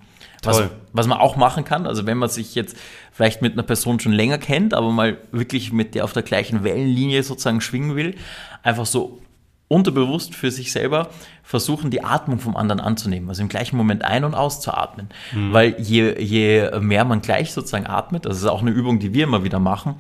Was, 0.45 0.71
was 0.93 1.07
man 1.07 1.19
auch 1.19 1.37
machen 1.37 1.65
kann, 1.65 1.87
also 1.87 2.05
wenn 2.05 2.19
man 2.19 2.29
sich 2.29 2.55
jetzt 2.55 2.77
vielleicht 3.13 3.43
mit 3.43 3.53
einer 3.53 3.63
Person 3.63 4.01
schon 4.01 4.13
länger 4.13 4.39
kennt, 4.39 4.75
aber 4.75 4.91
mal 4.91 5.19
wirklich 5.31 5.73
mit 5.73 5.95
der 5.95 6.05
auf 6.05 6.13
der 6.13 6.23
gleichen 6.23 6.65
Wellenlinie 6.65 7.23
sozusagen 7.23 7.61
schwingen 7.61 7.95
will, 7.95 8.17
einfach 8.63 8.87
so 8.87 9.21
unterbewusst 9.69 10.35
für 10.35 10.51
sich 10.51 10.71
selber 10.71 11.09
versuchen, 11.43 11.91
die 11.91 12.05
Atmung 12.05 12.39
vom 12.39 12.57
anderen 12.57 12.81
anzunehmen, 12.81 13.29
also 13.31 13.43
im 13.43 13.49
gleichen 13.49 13.77
Moment 13.77 14.05
ein- 14.05 14.25
und 14.25 14.35
auszuatmen. 14.35 15.09
Weil 15.53 15.77
je, 15.81 16.21
je 16.21 16.71
mehr 16.81 17.05
man 17.05 17.23
gleich 17.23 17.53
sozusagen 17.53 17.87
atmet, 17.87 18.27
das 18.27 18.37
ist 18.37 18.45
auch 18.45 18.61
eine 18.61 18.71
Übung, 18.71 18.99
die 18.99 19.15
wir 19.15 19.25
immer 19.25 19.45
wieder 19.45 19.59
machen, 19.59 19.95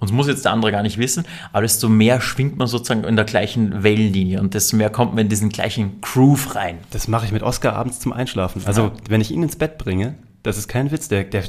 und 0.00 0.08
das 0.10 0.12
muss 0.14 0.26
jetzt 0.28 0.44
der 0.44 0.52
andere 0.52 0.70
gar 0.72 0.82
nicht 0.82 0.98
wissen, 0.98 1.24
aber 1.52 1.62
desto 1.62 1.88
mehr 1.88 2.20
schwingt 2.20 2.56
man 2.56 2.68
sozusagen 2.68 3.04
in 3.04 3.16
der 3.16 3.24
gleichen 3.24 3.82
Wellenlinie 3.82 4.40
und 4.40 4.54
desto 4.54 4.76
mehr 4.76 4.90
kommt 4.90 5.12
man 5.14 5.22
in 5.24 5.28
diesen 5.28 5.48
gleichen 5.48 6.00
Groove 6.00 6.54
rein. 6.54 6.78
Das 6.90 7.08
mache 7.08 7.26
ich 7.26 7.32
mit 7.32 7.42
Oscar 7.42 7.74
abends 7.74 7.98
zum 8.00 8.12
Einschlafen. 8.12 8.62
Also, 8.66 8.82
Ja. 8.82 8.92
wenn 9.08 9.20
ich 9.20 9.30
ihn 9.30 9.42
ins 9.42 9.56
Bett 9.56 9.78
bringe, 9.78 10.14
das 10.42 10.56
ist 10.58 10.68
kein 10.68 10.90
Witz, 10.90 11.08
der, 11.08 11.24
der 11.24 11.44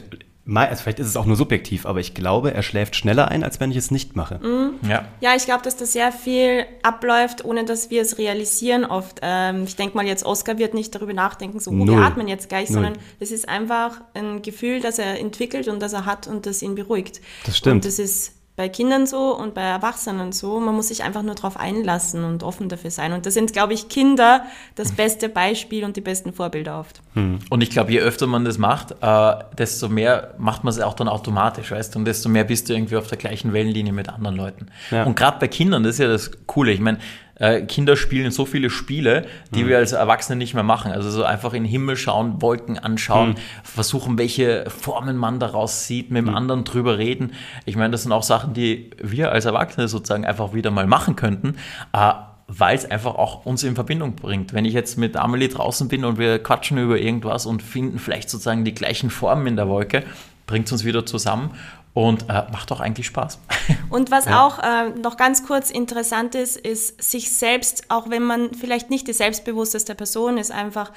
also 0.56 0.82
vielleicht 0.82 0.98
ist 1.00 1.06
es 1.08 1.15
auch 1.15 1.25
nur 1.25 1.36
subjektiv, 1.36 1.86
aber 1.86 2.00
ich 2.00 2.15
glaube, 2.15 2.53
er 2.53 2.63
schläft 2.63 2.96
schneller 2.96 3.27
ein, 3.27 3.44
als 3.44 3.60
wenn 3.60 3.70
ich 3.70 3.77
es 3.77 3.91
nicht 3.91 4.15
mache. 4.15 4.39
Ja. 4.88 5.06
Ja, 5.22 5.36
ich 5.36 5.46
glaube, 5.46 5.62
dass 5.63 5.77
da 5.77 5.86
sehr 5.86 6.12
viel 6.12 6.65
abläuft, 6.82 7.46
ohne 7.46 7.65
dass 7.65 7.91
wir 7.91 8.01
es 8.01 8.18
realisieren 8.18 8.84
oft. 8.86 9.20
Ähm, 9.22 9.65
ich 9.65 9.75
denke 9.75 9.96
mal 9.96 10.08
jetzt, 10.08 10.25
Oscar 10.25 10.58
wird 10.58 10.74
nicht 10.74 10.96
darüber 10.96 11.13
nachdenken, 11.13 11.60
so, 11.60 11.70
oh, 11.70 11.86
wir 11.86 11.98
atmen 12.00 12.27
jetzt 12.27 12.50
gleich, 12.50 12.70
Null. 12.70 12.74
sondern 12.84 12.94
es 13.20 13.32
ist 13.32 13.48
einfach 13.48 14.01
ein 14.15 14.41
Gefühl, 14.41 14.82
das 14.82 14.98
er 14.98 15.20
entwickelt 15.20 15.68
und 15.68 15.82
das 15.82 15.94
er 15.94 16.06
hat 16.06 16.25
und 16.25 16.48
das 16.48 16.63
ihn 16.63 16.74
beruhigt. 16.74 17.22
Das 17.46 17.56
stimmt. 17.58 17.75
Und 17.75 17.86
das 17.86 18.00
ist 18.00 18.34
bei 18.59 18.67
Kindern 18.67 19.07
so 19.07 19.33
und 19.37 19.53
bei 19.53 19.61
Erwachsenen 19.61 20.33
so. 20.33 20.59
Man 20.59 20.75
muss 20.75 20.89
sich 20.89 21.01
einfach 21.05 21.21
nur 21.21 21.33
darauf 21.33 21.55
einlassen 21.55 22.25
und 22.25 22.43
offen 22.43 22.67
dafür 22.67 22.91
sein. 22.91 23.13
Und 23.13 23.25
da 23.25 23.31
sind, 23.31 23.53
glaube 23.53 23.73
ich, 23.73 23.87
Kinder 23.87 24.43
das 24.75 24.91
beste 24.91 25.29
Beispiel 25.29 25.85
und 25.85 25.95
die 25.95 26.01
besten 26.01 26.33
Vorbilder 26.33 26.77
oft. 26.77 26.99
Und 27.49 27.61
ich 27.61 27.69
glaube, 27.69 27.93
je 27.93 28.01
öfter 28.01 28.27
man 28.27 28.43
das 28.43 28.57
macht, 28.57 28.95
äh, 28.99 29.33
desto 29.57 29.87
mehr 29.87 30.33
macht 30.37 30.65
man 30.65 30.73
es 30.73 30.81
auch 30.81 30.93
dann 30.93 31.07
automatisch, 31.07 31.71
weißt 31.71 31.95
du, 31.95 31.99
und 31.99 32.05
desto 32.05 32.27
mehr 32.27 32.43
bist 32.43 32.67
du 32.67 32.73
irgendwie 32.73 32.97
auf 32.97 33.07
der 33.07 33.17
gleichen 33.17 33.53
Wellenlinie 33.53 33.93
mit 33.93 34.09
anderen 34.09 34.35
Leuten. 34.35 34.67
Ja. 34.91 35.05
Und 35.05 35.15
gerade 35.15 35.39
bei 35.39 35.47
Kindern, 35.47 35.83
das 35.83 35.93
ist 35.93 35.99
ja 35.99 36.09
das 36.09 36.29
Coole. 36.45 36.73
Ich 36.73 36.81
meine, 36.81 36.97
äh, 37.39 37.62
Kinder 37.62 37.96
spielen 37.96 38.31
so 38.31 38.46
viele 38.46 38.69
Spiele, 38.69 39.25
die 39.55 39.65
wir 39.65 39.77
als 39.77 39.93
Erwachsene 39.93 40.36
nicht 40.36 40.53
mehr 40.53 40.63
machen. 40.63 40.91
Also 40.91 41.10
so 41.10 41.24
einfach 41.24 41.53
in 41.53 41.63
den 41.63 41.72
Himmel 41.72 41.96
schauen, 41.96 42.41
Wolken 42.41 42.77
anschauen, 42.77 43.36
versuchen, 43.63 44.17
welche 44.17 44.69
Formen 44.69 45.17
man 45.17 45.39
daraus 45.39 45.88
sieht, 45.88 46.12
mit 46.12 46.25
dem 46.25 46.36
anderen 46.36 46.65
drüber 46.65 46.98
reden. 46.98 47.34
Ich 47.65 47.75
meine, 47.75 47.91
das 47.91 48.03
sind 48.03 48.12
auch 48.12 48.24
Sachen, 48.24 48.53
die 48.53 48.91
wir 49.01 49.31
als 49.31 49.46
Erwachsene 49.46 49.88
sozusagen 49.88 50.25
einfach 50.25 50.53
wieder 50.53 50.69
mal 50.69 50.86
machen 50.86 51.15
könnten. 51.15 51.55
Äh, 51.93 52.12
weil 52.51 52.75
es 52.75 52.89
einfach 52.89 53.13
auch 53.13 53.46
uns 53.46 53.63
in 53.63 53.75
Verbindung 53.75 54.15
bringt. 54.15 54.53
Wenn 54.53 54.65
ich 54.65 54.74
jetzt 54.74 54.98
mit 54.98 55.15
Amelie 55.15 55.50
draußen 55.50 55.88
bin 55.88 56.03
und 56.03 56.17
wir 56.17 56.41
quatschen 56.41 56.79
über 56.79 56.98
irgendwas 56.98 57.46
und 57.46 57.62
finden 57.62 58.00
vielleicht 58.00 58.27
sozusagen 58.27 58.65
die 58.65 58.74
gleichen 58.74 59.12
Formen 59.12 59.46
in 59.46 59.55
der 59.55 59.67
Wolke, 59.67 60.03
bringt 60.48 60.65
es 60.65 60.72
uns 60.72 60.84
wieder 60.84 61.05
zusammen 61.05 61.51
und 61.93 62.29
äh, 62.29 62.43
macht 62.51 62.72
auch 62.72 62.79
eigentlich 62.79 63.08
Spaß. 63.08 63.39
Und 63.89 64.12
was 64.12 64.27
auch 64.27 64.60
äh, 64.60 64.89
noch 64.89 65.17
ganz 65.17 65.46
kurz 65.46 65.72
interessant 65.72 66.36
ist, 66.36 66.55
ist 66.58 67.01
sich 67.01 67.31
selbst, 67.31 67.86
auch 67.89 68.10
wenn 68.10 68.24
man 68.24 68.53
vielleicht 68.53 68.89
nicht 68.91 69.08
die 69.08 69.13
selbstbewussteste 69.13 69.96
Person 69.96 70.38
ist, 70.38 70.51
einfach 70.51 70.91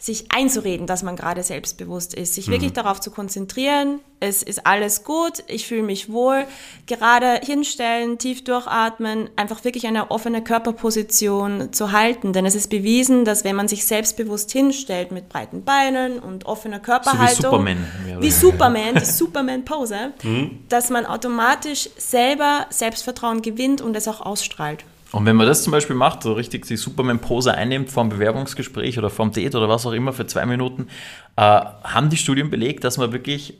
sich 0.00 0.30
einzureden, 0.30 0.86
dass 0.86 1.02
man 1.02 1.16
gerade 1.16 1.42
selbstbewusst 1.42 2.14
ist, 2.14 2.34
sich 2.34 2.46
mhm. 2.46 2.52
wirklich 2.52 2.72
darauf 2.72 3.00
zu 3.00 3.10
konzentrieren, 3.10 3.98
es 4.20 4.44
ist 4.44 4.66
alles 4.66 5.02
gut, 5.02 5.42
ich 5.48 5.66
fühle 5.66 5.82
mich 5.82 6.10
wohl, 6.10 6.44
gerade 6.86 7.40
hinstellen, 7.44 8.18
tief 8.18 8.44
durchatmen, 8.44 9.28
einfach 9.34 9.64
wirklich 9.64 9.86
eine 9.86 10.10
offene 10.12 10.42
Körperposition 10.42 11.72
zu 11.72 11.90
halten, 11.90 12.32
denn 12.32 12.46
es 12.46 12.54
ist 12.54 12.70
bewiesen, 12.70 13.24
dass 13.24 13.42
wenn 13.42 13.56
man 13.56 13.66
sich 13.66 13.86
selbstbewusst 13.86 14.52
hinstellt 14.52 15.10
mit 15.10 15.28
breiten 15.28 15.64
Beinen 15.64 16.20
und 16.20 16.46
offener 16.46 16.78
Körperhaltung, 16.78 17.50
so 17.50 17.50
wie 17.50 17.74
Superman, 17.74 18.22
wie 18.22 18.30
Superman, 18.30 18.94
die 18.94 19.04
Superman-Pose, 19.04 20.12
mhm. 20.22 20.60
dass 20.68 20.90
man 20.90 21.06
automatisch 21.06 21.90
selber 21.96 22.66
Selbstvertrauen 22.70 23.42
gewinnt 23.42 23.80
und 23.80 23.96
es 23.96 24.06
auch 24.06 24.20
ausstrahlt. 24.20 24.84
Und 25.10 25.24
wenn 25.24 25.36
man 25.36 25.46
das 25.46 25.62
zum 25.62 25.70
Beispiel 25.70 25.96
macht, 25.96 26.22
so 26.22 26.34
richtig 26.34 26.66
die 26.66 26.76
Superman-Pose 26.76 27.54
einnimmt 27.54 27.90
vor 27.90 28.02
einem 28.02 28.10
Bewerbungsgespräch 28.10 28.98
oder 28.98 29.08
vor 29.08 29.24
einem 29.24 29.32
Date 29.32 29.54
oder 29.54 29.68
was 29.68 29.86
auch 29.86 29.92
immer 29.92 30.12
für 30.12 30.26
zwei 30.26 30.44
Minuten, 30.44 30.88
äh, 31.36 31.40
haben 31.40 32.10
die 32.10 32.18
Studien 32.18 32.50
belegt, 32.50 32.84
dass 32.84 32.98
man 32.98 33.12
wirklich 33.12 33.54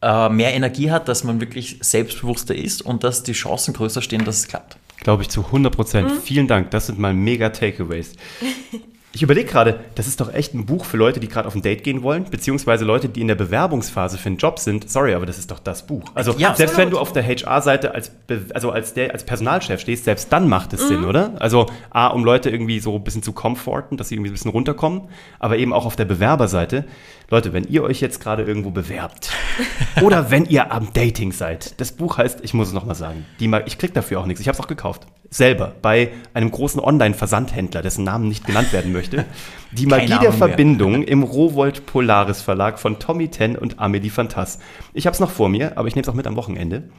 äh, 0.00 0.28
mehr 0.28 0.54
Energie 0.54 0.90
hat, 0.90 1.08
dass 1.08 1.24
man 1.24 1.40
wirklich 1.40 1.78
selbstbewusster 1.80 2.54
ist 2.54 2.82
und 2.82 3.02
dass 3.02 3.22
die 3.24 3.32
Chancen 3.32 3.74
größer 3.74 4.02
stehen, 4.02 4.24
dass 4.24 4.38
es 4.38 4.48
klappt. 4.48 4.76
Glaube 4.98 5.22
ich 5.22 5.28
zu 5.28 5.44
100 5.44 5.74
Prozent. 5.74 6.08
Mhm. 6.08 6.20
Vielen 6.20 6.46
Dank. 6.46 6.70
Das 6.70 6.86
sind 6.86 6.98
mal 6.98 7.14
mega 7.14 7.48
Takeaways. 7.48 8.14
Ich 9.14 9.22
überlege 9.22 9.50
gerade, 9.50 9.80
das 9.94 10.06
ist 10.06 10.20
doch 10.20 10.32
echt 10.32 10.54
ein 10.54 10.64
Buch 10.64 10.86
für 10.86 10.96
Leute, 10.96 11.20
die 11.20 11.28
gerade 11.28 11.46
auf 11.46 11.54
ein 11.54 11.60
Date 11.60 11.84
gehen 11.84 12.02
wollen, 12.02 12.24
beziehungsweise 12.24 12.86
Leute, 12.86 13.10
die 13.10 13.20
in 13.20 13.28
der 13.28 13.34
Bewerbungsphase 13.34 14.16
für 14.16 14.28
einen 14.28 14.38
Job 14.38 14.58
sind. 14.58 14.88
Sorry, 14.88 15.12
aber 15.12 15.26
das 15.26 15.38
ist 15.38 15.50
doch 15.50 15.58
das 15.58 15.86
Buch. 15.86 16.04
Also 16.14 16.34
ja, 16.38 16.54
selbst 16.54 16.78
wenn 16.78 16.88
du 16.88 16.98
auf 16.98 17.12
der 17.12 17.22
HR-Seite 17.22 17.94
als, 17.94 18.12
also 18.54 18.70
als, 18.70 18.94
der, 18.94 19.12
als 19.12 19.24
Personalchef 19.24 19.80
stehst, 19.80 20.04
selbst 20.04 20.32
dann 20.32 20.48
macht 20.48 20.72
es 20.72 20.84
mhm. 20.84 20.88
Sinn, 20.88 21.04
oder? 21.04 21.34
Also 21.38 21.66
A, 21.90 22.06
um 22.06 22.24
Leute 22.24 22.48
irgendwie 22.48 22.80
so 22.80 22.96
ein 22.96 23.04
bisschen 23.04 23.22
zu 23.22 23.32
komforten, 23.32 23.98
dass 23.98 24.08
sie 24.08 24.14
irgendwie 24.14 24.30
ein 24.30 24.34
bisschen 24.34 24.50
runterkommen, 24.50 25.02
aber 25.38 25.58
eben 25.58 25.74
auch 25.74 25.84
auf 25.84 25.96
der 25.96 26.06
Bewerberseite. 26.06 26.86
Leute, 27.32 27.54
wenn 27.54 27.64
ihr 27.64 27.82
euch 27.82 28.02
jetzt 28.02 28.20
gerade 28.20 28.42
irgendwo 28.42 28.70
bewerbt 28.70 29.30
oder 30.02 30.30
wenn 30.30 30.44
ihr 30.44 30.70
am 30.70 30.92
Dating 30.92 31.32
seid, 31.32 31.80
das 31.80 31.92
Buch 31.92 32.18
heißt, 32.18 32.40
ich 32.42 32.52
muss 32.52 32.68
es 32.68 32.74
nochmal 32.74 32.94
sagen, 32.94 33.24
die, 33.40 33.50
ich 33.64 33.78
krieg 33.78 33.94
dafür 33.94 34.20
auch 34.20 34.26
nichts. 34.26 34.42
Ich 34.42 34.48
habe 34.48 34.54
es 34.54 34.60
auch 34.62 34.68
gekauft 34.68 35.06
selber 35.32 35.74
bei 35.80 36.10
einem 36.34 36.50
großen 36.50 36.78
Online-Versandhändler, 36.78 37.80
dessen 37.80 38.04
Namen 38.04 38.28
nicht 38.28 38.46
genannt 38.46 38.72
werden 38.72 38.92
möchte. 38.92 39.24
Die 39.72 39.86
Magie 39.86 40.18
der 40.20 40.32
Verbindung 40.32 41.02
im 41.02 41.22
Rowold 41.22 41.86
Polaris 41.86 42.42
Verlag 42.42 42.78
von 42.78 42.98
Tommy 42.98 43.28
Ten 43.28 43.56
und 43.56 43.80
Amelie 43.80 44.10
Fantas. 44.10 44.58
Ich 44.92 45.06
habe 45.06 45.14
es 45.14 45.20
noch 45.20 45.30
vor 45.30 45.48
mir, 45.48 45.78
aber 45.78 45.88
ich 45.88 45.94
nehme 45.94 46.02
es 46.02 46.08
auch 46.10 46.14
mit 46.14 46.26
am 46.26 46.36
Wochenende. 46.36 46.90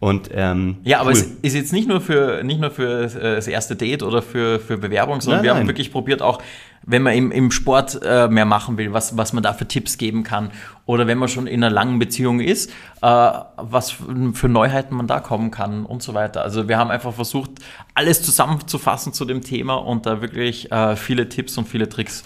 Und, 0.00 0.30
ähm, 0.34 0.76
ja, 0.84 1.00
aber 1.00 1.10
cool. 1.10 1.16
es 1.16 1.22
ist 1.42 1.54
jetzt 1.54 1.72
nicht 1.72 1.88
nur 1.88 2.02
für, 2.02 2.44
nicht 2.44 2.60
nur 2.60 2.70
für 2.70 3.04
äh, 3.04 3.36
das 3.36 3.48
erste 3.48 3.74
Date 3.74 4.02
oder 4.02 4.20
für, 4.20 4.60
für 4.60 4.76
Bewerbung, 4.76 5.22
sondern 5.22 5.38
nein, 5.38 5.44
wir 5.44 5.52
nein. 5.52 5.60
haben 5.62 5.68
wirklich 5.68 5.90
probiert 5.90 6.20
auch, 6.20 6.42
wenn 6.88 7.02
man 7.02 7.14
im, 7.14 7.30
im 7.30 7.50
Sport 7.50 8.00
äh, 8.02 8.28
mehr 8.28 8.46
machen 8.46 8.78
will, 8.78 8.92
was, 8.92 9.16
was 9.16 9.32
man 9.32 9.42
da 9.42 9.52
für 9.52 9.68
Tipps 9.68 9.98
geben 9.98 10.22
kann. 10.22 10.50
Oder 10.86 11.06
wenn 11.06 11.18
man 11.18 11.28
schon 11.28 11.46
in 11.46 11.62
einer 11.62 11.72
langen 11.72 11.98
Beziehung 11.98 12.40
ist, 12.40 12.70
äh, 13.02 13.30
was 13.56 13.94
für 14.32 14.48
Neuheiten 14.48 14.96
man 14.96 15.06
da 15.06 15.20
kommen 15.20 15.50
kann 15.50 15.84
und 15.84 16.02
so 16.02 16.14
weiter. 16.14 16.42
Also 16.42 16.66
wir 16.66 16.78
haben 16.78 16.90
einfach 16.90 17.12
versucht, 17.12 17.50
alles 17.94 18.22
zusammenzufassen 18.22 19.12
zu 19.12 19.26
dem 19.26 19.42
Thema 19.42 19.74
und 19.74 20.06
da 20.06 20.22
wirklich 20.22 20.72
äh, 20.72 20.96
viele 20.96 21.28
Tipps 21.28 21.58
und 21.58 21.68
viele 21.68 21.88
Tricks 21.90 22.24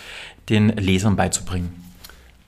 den 0.49 0.69
Lesern 0.69 1.16
beizubringen. 1.16 1.73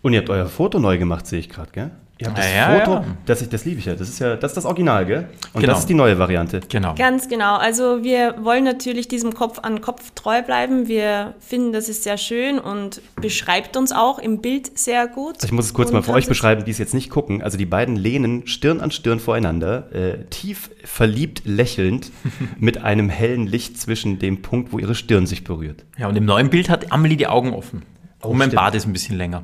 Und 0.02 0.12
ihr 0.12 0.20
habt 0.20 0.30
euer 0.30 0.46
Foto 0.46 0.78
neu 0.78 0.98
gemacht, 0.98 1.26
sehe 1.26 1.40
ich 1.40 1.48
gerade, 1.48 1.72
gell? 1.72 1.90
Ihr 2.18 2.28
habt 2.28 2.38
das 2.38 2.54
ja, 2.54 2.78
Foto, 2.78 2.92
ja. 2.92 3.04
Das, 3.26 3.42
ich, 3.42 3.48
das 3.48 3.64
liebe 3.64 3.80
ich 3.80 3.86
ja. 3.86 3.94
Das 3.94 4.08
ist 4.08 4.20
ja 4.20 4.36
das, 4.36 4.52
ist 4.52 4.56
das 4.56 4.64
Original, 4.66 5.04
gell? 5.04 5.28
Und 5.52 5.60
genau. 5.60 5.72
das 5.72 5.80
ist 5.80 5.88
die 5.88 5.94
neue 5.94 6.16
Variante. 6.16 6.60
Genau. 6.68 6.94
Ganz 6.94 7.28
genau. 7.28 7.56
Also 7.56 8.04
wir 8.04 8.36
wollen 8.44 8.62
natürlich 8.62 9.08
diesem 9.08 9.34
Kopf 9.34 9.58
an 9.60 9.80
Kopf 9.80 10.12
treu 10.14 10.40
bleiben. 10.42 10.86
Wir 10.86 11.34
finden, 11.40 11.72
das 11.72 11.88
ist 11.88 12.04
sehr 12.04 12.16
schön 12.16 12.60
und 12.60 13.02
beschreibt 13.16 13.76
uns 13.76 13.90
auch 13.90 14.20
im 14.20 14.40
Bild 14.40 14.78
sehr 14.78 15.08
gut. 15.08 15.42
Ich 15.42 15.50
muss 15.50 15.64
es 15.64 15.74
kurz 15.74 15.88
und 15.88 15.94
mal 15.94 16.02
für 16.02 16.12
euch 16.12 16.28
beschreiben, 16.28 16.64
die 16.64 16.70
es 16.70 16.78
jetzt 16.78 16.94
nicht 16.94 17.10
gucken. 17.10 17.42
Also 17.42 17.58
die 17.58 17.66
beiden 17.66 17.96
lehnen 17.96 18.46
Stirn 18.46 18.80
an 18.80 18.92
Stirn 18.92 19.18
voreinander, 19.18 19.92
äh, 19.92 20.24
tief 20.30 20.70
verliebt 20.84 21.42
lächelnd, 21.44 22.12
mit 22.60 22.78
einem 22.84 23.08
hellen 23.08 23.48
Licht 23.48 23.80
zwischen 23.80 24.20
dem 24.20 24.40
Punkt, 24.40 24.72
wo 24.72 24.78
ihre 24.78 24.94
Stirn 24.94 25.26
sich 25.26 25.42
berührt. 25.42 25.84
Ja, 25.98 26.06
und 26.06 26.14
im 26.14 26.26
neuen 26.26 26.48
Bild 26.48 26.70
hat 26.70 26.92
Amelie 26.92 27.16
die 27.16 27.26
Augen 27.26 27.52
offen. 27.52 27.82
Oh, 28.22 28.28
und 28.28 28.38
mein 28.38 28.50
stimmt. 28.50 28.60
Bart 28.62 28.74
ist 28.76 28.86
ein 28.86 28.92
bisschen 28.92 29.16
länger. 29.16 29.42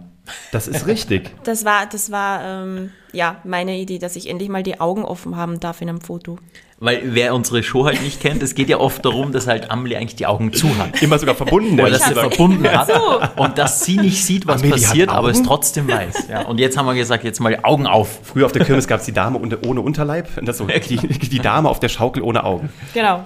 Das 0.53 0.69
ist 0.69 0.87
richtig. 0.87 1.31
Das 1.45 1.65
war, 1.65 1.87
das 1.87 2.11
war 2.11 2.43
ähm, 2.45 2.91
ja 3.13 3.37
meine 3.45 3.77
Idee, 3.77 3.99
dass 3.99 4.15
ich 4.15 4.29
endlich 4.29 4.49
mal 4.49 4.63
die 4.63 4.81
Augen 4.81 5.05
offen 5.05 5.37
haben 5.37 5.59
darf 5.59 5.81
in 5.81 5.89
einem 5.89 6.01
Foto. 6.01 6.39
Weil 6.83 7.03
wer 7.05 7.35
unsere 7.35 7.63
Show 7.63 7.85
halt 7.85 8.03
nicht 8.03 8.21
kennt, 8.21 8.43
es 8.43 8.55
geht 8.55 8.71
ja 8.71 8.79
oft 8.79 9.05
darum, 9.05 9.33
dass 9.33 9.47
halt 9.47 9.71
Amelie 9.71 9.99
eigentlich 9.99 10.17
die 10.17 10.27
Augen 10.27 10.53
zu 10.55 10.79
hat. 10.79 11.03
Immer 11.03 11.19
sogar 11.19 11.35
verbunden. 11.35 11.79
Oder 11.79 11.91
dass 11.91 12.07
sie 12.07 12.15
verbunden 12.15 12.67
hat. 12.67 12.89
So. 12.89 13.43
Und 13.43 13.59
dass 13.59 13.85
sie 13.85 13.99
nicht 13.99 14.25
sieht, 14.25 14.47
was 14.47 14.63
Amelie 14.63 14.81
passiert, 14.81 15.11
aber 15.11 15.29
es 15.29 15.43
trotzdem 15.43 15.89
weiß. 15.89 16.29
Ja, 16.31 16.47
und 16.47 16.59
jetzt 16.59 16.79
haben 16.79 16.87
wir 16.87 16.95
gesagt, 16.95 17.23
jetzt 17.23 17.39
mal 17.39 17.55
die 17.55 17.63
Augen 17.65 17.87
auf. 17.87 18.21
Früher 18.23 18.47
auf 18.47 18.53
der 18.53 18.65
Kirmes 18.65 18.87
gab 18.87 19.01
es 19.01 19.07
die 19.07 19.13
Dame 19.13 19.39
ohne 19.39 19.81
Unterleib. 19.83 20.39
Und 20.39 20.47
das 20.47 20.57
so, 20.57 20.67
die, 20.67 20.97
die 20.97 21.39
Dame 21.39 21.69
auf 21.69 21.81
der 21.81 21.91
Schaukel 21.91 22.23
ohne 22.23 22.45
Augen. 22.45 22.71
Genau. 22.95 23.25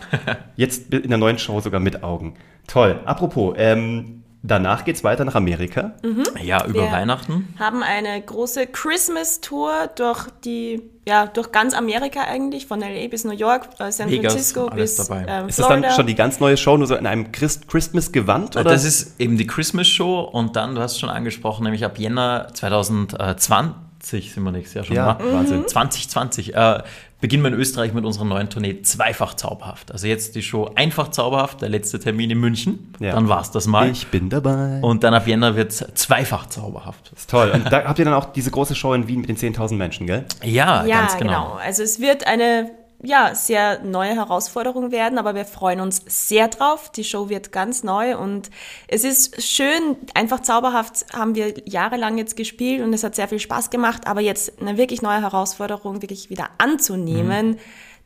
Jetzt 0.57 0.93
in 0.93 1.09
der 1.09 1.19
neuen 1.19 1.39
Show 1.39 1.61
sogar 1.61 1.79
mit 1.79 2.03
Augen. 2.03 2.35
Toll. 2.67 2.99
Apropos, 3.05 3.55
ähm, 3.57 4.24
Danach 4.47 4.85
geht 4.85 4.97
es 4.97 5.05
weiter 5.05 5.25
nach 5.25 5.37
Amerika. 5.37 5.93
Mhm. 6.03 6.23
Ja, 6.43 6.67
über 6.67 6.83
Wir 6.83 6.93
Weihnachten. 6.93 7.49
Haben 7.59 7.83
eine 7.83 8.21
große 8.21 8.67
Christmas-Tour 8.67 9.89
durch 9.97 10.27
die, 10.45 10.83
ja, 11.09 11.27
durch 11.27 11.51
ganz 11.51 11.73
Amerika 11.73 12.21
eigentlich, 12.21 12.67
von 12.67 12.81
LA 12.81 13.09
bis 13.09 13.25
New 13.25 13.33
York, 13.33 13.71
äh, 13.79 13.91
San 13.91 14.11
Vegas, 14.11 14.35
Francisco 14.35 14.69
bis 14.69 14.97
dabei. 14.97 15.25
Ähm, 15.27 15.49
Ist 15.49 15.59
das 15.59 15.69
dann 15.69 15.91
schon 15.93 16.07
die 16.07 16.15
ganz 16.15 16.41
neue 16.41 16.59
Show, 16.59 16.77
nur 16.77 16.87
so 16.87 16.95
in 16.95 17.07
einem 17.07 17.33
Christ 17.33 17.69
Christmas-Gewand? 17.69 18.57
Das 18.57 18.85
ist 18.85 19.19
eben 19.19 19.39
die 19.39 19.47
Christmas-Show 19.47 20.21
und 20.21 20.57
dann, 20.57 20.75
du 20.75 20.83
hast 20.83 20.93
es 20.93 21.01
schon 21.01 21.09
angesprochen, 21.09 21.65
nämlich 21.65 21.83
ab 21.83 21.99
Jänner 21.99 22.49
2020 22.53 24.35
sind 24.35 24.43
wir 24.45 24.53
nächstes 24.53 24.75
Jahr 24.75 24.85
schon. 24.85 24.97
Ja, 24.97 25.19
mhm. 25.23 25.33
Wahnsinn. 25.33 25.67
2020 25.67 26.55
äh, 26.55 26.83
beginnen 27.25 27.43
wir 27.43 27.49
in 27.49 27.59
Österreich 27.59 27.95
mit 27.95 28.05
unserer 28.05 28.27
neuen 28.27 28.51
Tournee 28.51 28.83
Zweifach 28.83 29.33
Zauberhaft. 29.33 29.91
Also 29.91 30.07
jetzt 30.07 30.35
die 30.35 30.43
Show 30.43 30.71
Einfach 30.75 31.09
Zauberhaft, 31.09 31.63
der 31.63 31.71
letzte 31.71 31.99
Termin 31.99 32.29
in 32.29 32.39
München. 32.39 32.93
Ja. 33.01 33.13
Dann 33.13 33.31
war 33.31 33.41
es 33.41 33.51
das 33.51 33.67
mal. 33.67 33.89
Ich 33.89 34.09
bin 34.09 34.29
dabei. 34.29 34.81
Und 34.83 35.05
dann 35.05 35.15
ab 35.15 35.27
Jänner 35.27 35.57
wird 35.57 35.71
es 35.71 35.79
Zweifach 35.95 36.51
Zauberhaft. 36.51 37.13
Das 37.13 37.21
ist 37.21 37.31
toll. 37.31 37.51
Und 37.55 37.73
da 37.73 37.85
habt 37.85 37.99
ihr 37.99 38.05
dann 38.05 38.13
auch 38.13 38.27
diese 38.27 38.51
große 38.51 38.75
Show 38.75 38.93
in 38.93 39.09
Wien 39.09 39.23
mit 39.23 39.31
den 39.31 39.39
10.000 39.39 39.73
Menschen, 39.73 40.07
gell? 40.07 40.27
Ja, 40.43 40.85
ja 40.85 41.01
ganz 41.01 41.17
genau. 41.17 41.31
genau. 41.31 41.59
Also 41.65 41.83
es 41.83 41.99
wird 41.99 42.27
eine 42.27 42.71
ja, 43.05 43.35
sehr 43.35 43.83
neue 43.83 44.15
Herausforderung 44.15 44.91
werden, 44.91 45.19
aber 45.19 45.35
wir 45.35 45.45
freuen 45.45 45.81
uns 45.81 46.03
sehr 46.07 46.49
drauf. 46.49 46.91
Die 46.91 47.05
Show 47.05 47.29
wird 47.29 47.53
ganz 47.53 47.85
neu 47.85 48.17
und 48.17 48.51
es 48.89 49.05
ist 49.05 49.43
schön, 49.43 49.97
einfach 50.15 50.41
zauberhaft 50.41 51.07
haben 51.13 51.35
wir 51.35 51.55
jahrelang 51.67 52.19
jetzt 52.19 52.37
gespielt 52.37 52.83
und 52.83 52.93
es 52.93 53.05
hat 53.05 53.15
sehr 53.15 53.29
viel 53.29 53.39
Spaß 53.39 53.71
gemacht, 53.71 54.07
aber 54.07 54.21
jetzt 54.21 54.61
eine 54.61 54.77
wirklich 54.77 55.03
neue 55.03 55.21
Herausforderung 55.21 56.03
wirklich 56.03 56.31
wieder 56.31 56.49
anzunehmen. 56.59 57.51
Mhm. 57.51 57.59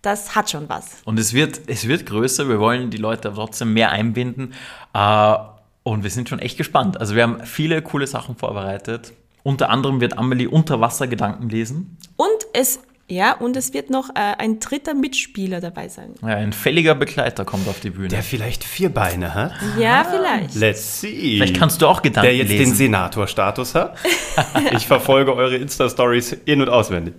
Das 0.02 0.37
hat 0.37 0.50
schon 0.50 0.68
was. 0.68 0.98
Und 1.04 1.18
es 1.18 1.32
wird, 1.32 1.62
es 1.66 1.88
wird 1.88 2.06
größer. 2.06 2.48
Wir 2.48 2.61
wollen 2.61 2.90
die 2.90 2.98
Leute 2.98 3.32
trotzdem 3.34 3.72
mehr 3.72 3.90
einbinden. 3.90 4.54
Äh, 4.94 5.34
und 5.82 6.04
wir 6.04 6.11
sind 6.11 6.28
schon 6.28 6.38
echt 6.38 6.56
gespannt. 6.56 7.00
Also 7.00 7.16
wir 7.16 7.24
haben 7.24 7.44
viele 7.44 7.82
coole 7.82 8.06
Sachen 8.06 8.37
vorbereitet. 8.37 9.12
Unter 9.42 9.70
anderem 9.70 10.00
wird 10.00 10.16
Amelie 10.18 10.48
Unterwassergedanken 10.48 11.48
lesen. 11.48 11.96
Und 12.16 12.28
es 12.52 12.80
ja, 13.09 13.33
und 13.33 13.57
es 13.57 13.73
wird 13.73 13.88
noch 13.90 14.11
äh, 14.11 14.35
ein 14.38 14.61
dritter 14.61 14.92
Mitspieler 14.94 15.61
dabei 15.61 15.88
sein. 15.88 16.14
Ja, 16.21 16.29
ein 16.29 16.53
fälliger 16.53 16.94
Begleiter 16.94 17.44
kommt 17.47 17.66
auf 17.66 17.81
die 17.81 17.90
Bühne. 17.90 18.09
Der 18.09 18.23
vielleicht 18.23 18.64
vier 18.64 18.90
Beine 18.90 19.35
hat. 19.35 19.53
Ja, 19.79 20.05
vielleicht. 20.05 20.55
Let's 20.55 21.01
see. 21.01 21.37
Vielleicht 21.37 21.57
kannst 21.57 21.81
du 21.81 21.87
auch 21.87 22.03
Gedanken 22.03 22.27
Der 22.27 22.37
jetzt 22.37 22.51
lesen. 22.51 22.73
den 22.73 22.75
Senator-Status 22.75 23.75
hat. 23.75 23.97
ich 24.73 24.87
verfolge 24.87 25.35
eure 25.35 25.57
Insta-Stories 25.57 26.37
in- 26.44 26.61
und 26.61 26.68
auswendig. 26.68 27.14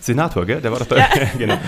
Senator, 0.00 0.46
gell? 0.46 0.60
Der 0.60 0.72
war 0.72 0.78
doch 0.78 0.86
da. 0.86 0.96
Ja. 0.96 1.08
genau. 1.38 1.58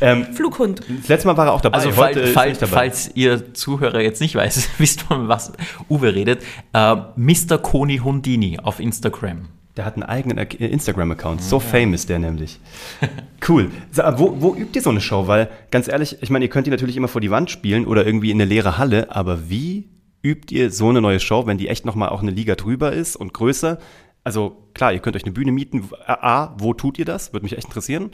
Ähm, 0.00 0.26
Flughund. 0.34 0.82
Das 1.00 1.08
letzte 1.08 1.28
Mal 1.28 1.36
war 1.36 1.46
er 1.46 1.52
auch 1.52 1.60
dabei. 1.60 1.78
Also 1.78 1.96
Heute 1.96 2.26
falls, 2.28 2.58
dabei. 2.58 2.72
falls 2.72 3.10
ihr 3.14 3.54
Zuhörer 3.54 4.00
jetzt 4.00 4.20
nicht 4.20 4.34
weiß, 4.34 4.68
wisst 4.78 5.02
von 5.02 5.28
was 5.28 5.52
Uwe 5.88 6.14
redet, 6.14 6.42
äh, 6.72 6.96
Mr. 7.16 7.58
Koni 7.58 7.98
Hundini 7.98 8.58
auf 8.58 8.80
Instagram. 8.80 9.48
Der 9.76 9.84
hat 9.84 9.94
einen 9.94 10.04
eigenen 10.04 10.38
Instagram-Account. 10.38 11.42
So 11.42 11.56
ja. 11.56 11.60
famous 11.60 12.06
der 12.06 12.18
nämlich. 12.18 12.60
Cool. 13.46 13.70
Wo, 13.92 14.40
wo 14.40 14.56
übt 14.56 14.76
ihr 14.76 14.82
so 14.82 14.90
eine 14.90 15.00
Show? 15.00 15.28
Weil, 15.28 15.48
ganz 15.70 15.86
ehrlich, 15.86 16.16
ich 16.20 16.30
meine, 16.30 16.46
ihr 16.46 16.48
könnt 16.48 16.66
die 16.66 16.70
natürlich 16.72 16.96
immer 16.96 17.06
vor 17.06 17.20
die 17.20 17.30
Wand 17.30 17.48
spielen 17.48 17.86
oder 17.86 18.04
irgendwie 18.04 18.32
in 18.32 18.38
eine 18.38 18.44
leere 18.46 18.76
Halle, 18.76 19.14
aber 19.14 19.48
wie 19.48 19.88
übt 20.22 20.52
ihr 20.52 20.72
so 20.72 20.88
eine 20.88 21.00
neue 21.00 21.20
Show, 21.20 21.46
wenn 21.46 21.56
die 21.56 21.68
echt 21.68 21.84
nochmal 21.84 22.08
auch 22.08 22.22
eine 22.22 22.32
Liga 22.32 22.56
drüber 22.56 22.92
ist 22.92 23.14
und 23.14 23.34
größer? 23.34 23.78
Also 24.24 24.68
klar, 24.74 24.92
ihr 24.92 24.98
könnt 24.98 25.14
euch 25.14 25.22
eine 25.22 25.32
Bühne 25.32 25.52
mieten. 25.52 25.88
A, 26.06 26.56
wo 26.58 26.74
tut 26.74 26.98
ihr 26.98 27.04
das? 27.04 27.32
Würde 27.32 27.44
mich 27.44 27.56
echt 27.56 27.66
interessieren 27.66 28.10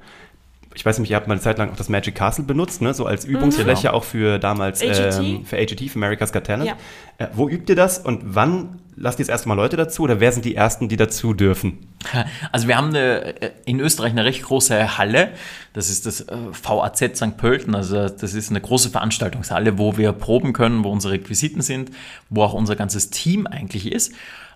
ich 0.74 0.84
weiß 0.84 0.98
nicht, 0.98 1.10
ihr 1.10 1.16
habt 1.16 1.28
mal 1.28 1.34
eine 1.34 1.40
Zeit 1.40 1.58
lang 1.58 1.70
auch 1.70 1.76
das 1.76 1.88
Magic 1.88 2.14
Castle 2.14 2.44
benutzt, 2.44 2.82
ne? 2.82 2.94
so 2.94 3.06
als 3.06 3.24
Übungsfläche 3.24 3.88
mhm. 3.88 3.94
auch 3.94 4.04
für 4.04 4.38
damals 4.38 4.82
AGT? 4.82 5.18
Ähm, 5.18 5.44
für 5.44 5.58
AGT, 5.58 5.90
für 5.90 5.98
America's 5.98 6.32
Got 6.32 6.44
Talent. 6.44 6.68
Ja. 6.68 6.76
Äh, 7.18 7.28
wo 7.34 7.48
übt 7.48 7.70
ihr 7.70 7.76
das 7.76 7.98
und 7.98 8.34
wann 8.34 8.80
lasst 8.96 9.18
ihr 9.18 9.24
das 9.24 9.30
erste 9.30 9.48
Mal 9.48 9.54
Leute 9.54 9.76
dazu 9.76 10.02
oder 10.02 10.20
wer 10.20 10.32
sind 10.32 10.44
die 10.44 10.54
ersten, 10.54 10.88
die 10.88 10.96
dazu 10.96 11.34
dürfen? 11.34 11.78
Also 12.50 12.68
wir 12.68 12.76
haben 12.76 12.88
eine, 12.88 13.40
äh, 13.40 13.50
in 13.64 13.80
Österreich 13.80 14.10
eine 14.12 14.24
recht 14.24 14.42
große 14.42 14.98
Halle, 14.98 15.30
das 15.72 15.88
ist 15.88 16.06
das 16.06 16.22
äh, 16.22 16.36
VAZ 16.50 17.16
St. 17.16 17.36
Pölten, 17.36 17.74
also 17.74 18.08
das 18.08 18.34
ist 18.34 18.50
eine 18.50 18.60
große 18.60 18.90
Veranstaltungshalle, 18.90 19.78
wo 19.78 19.96
wir 19.96 20.12
proben 20.12 20.52
können, 20.52 20.84
wo 20.84 20.90
unsere 20.90 21.14
Requisiten 21.14 21.62
sind, 21.62 21.90
wo 22.28 22.42
auch 22.42 22.54
unser 22.54 22.76
ganzes 22.76 23.10
Team 23.10 23.46
eigentlich 23.46 23.90
ist. 23.90 24.12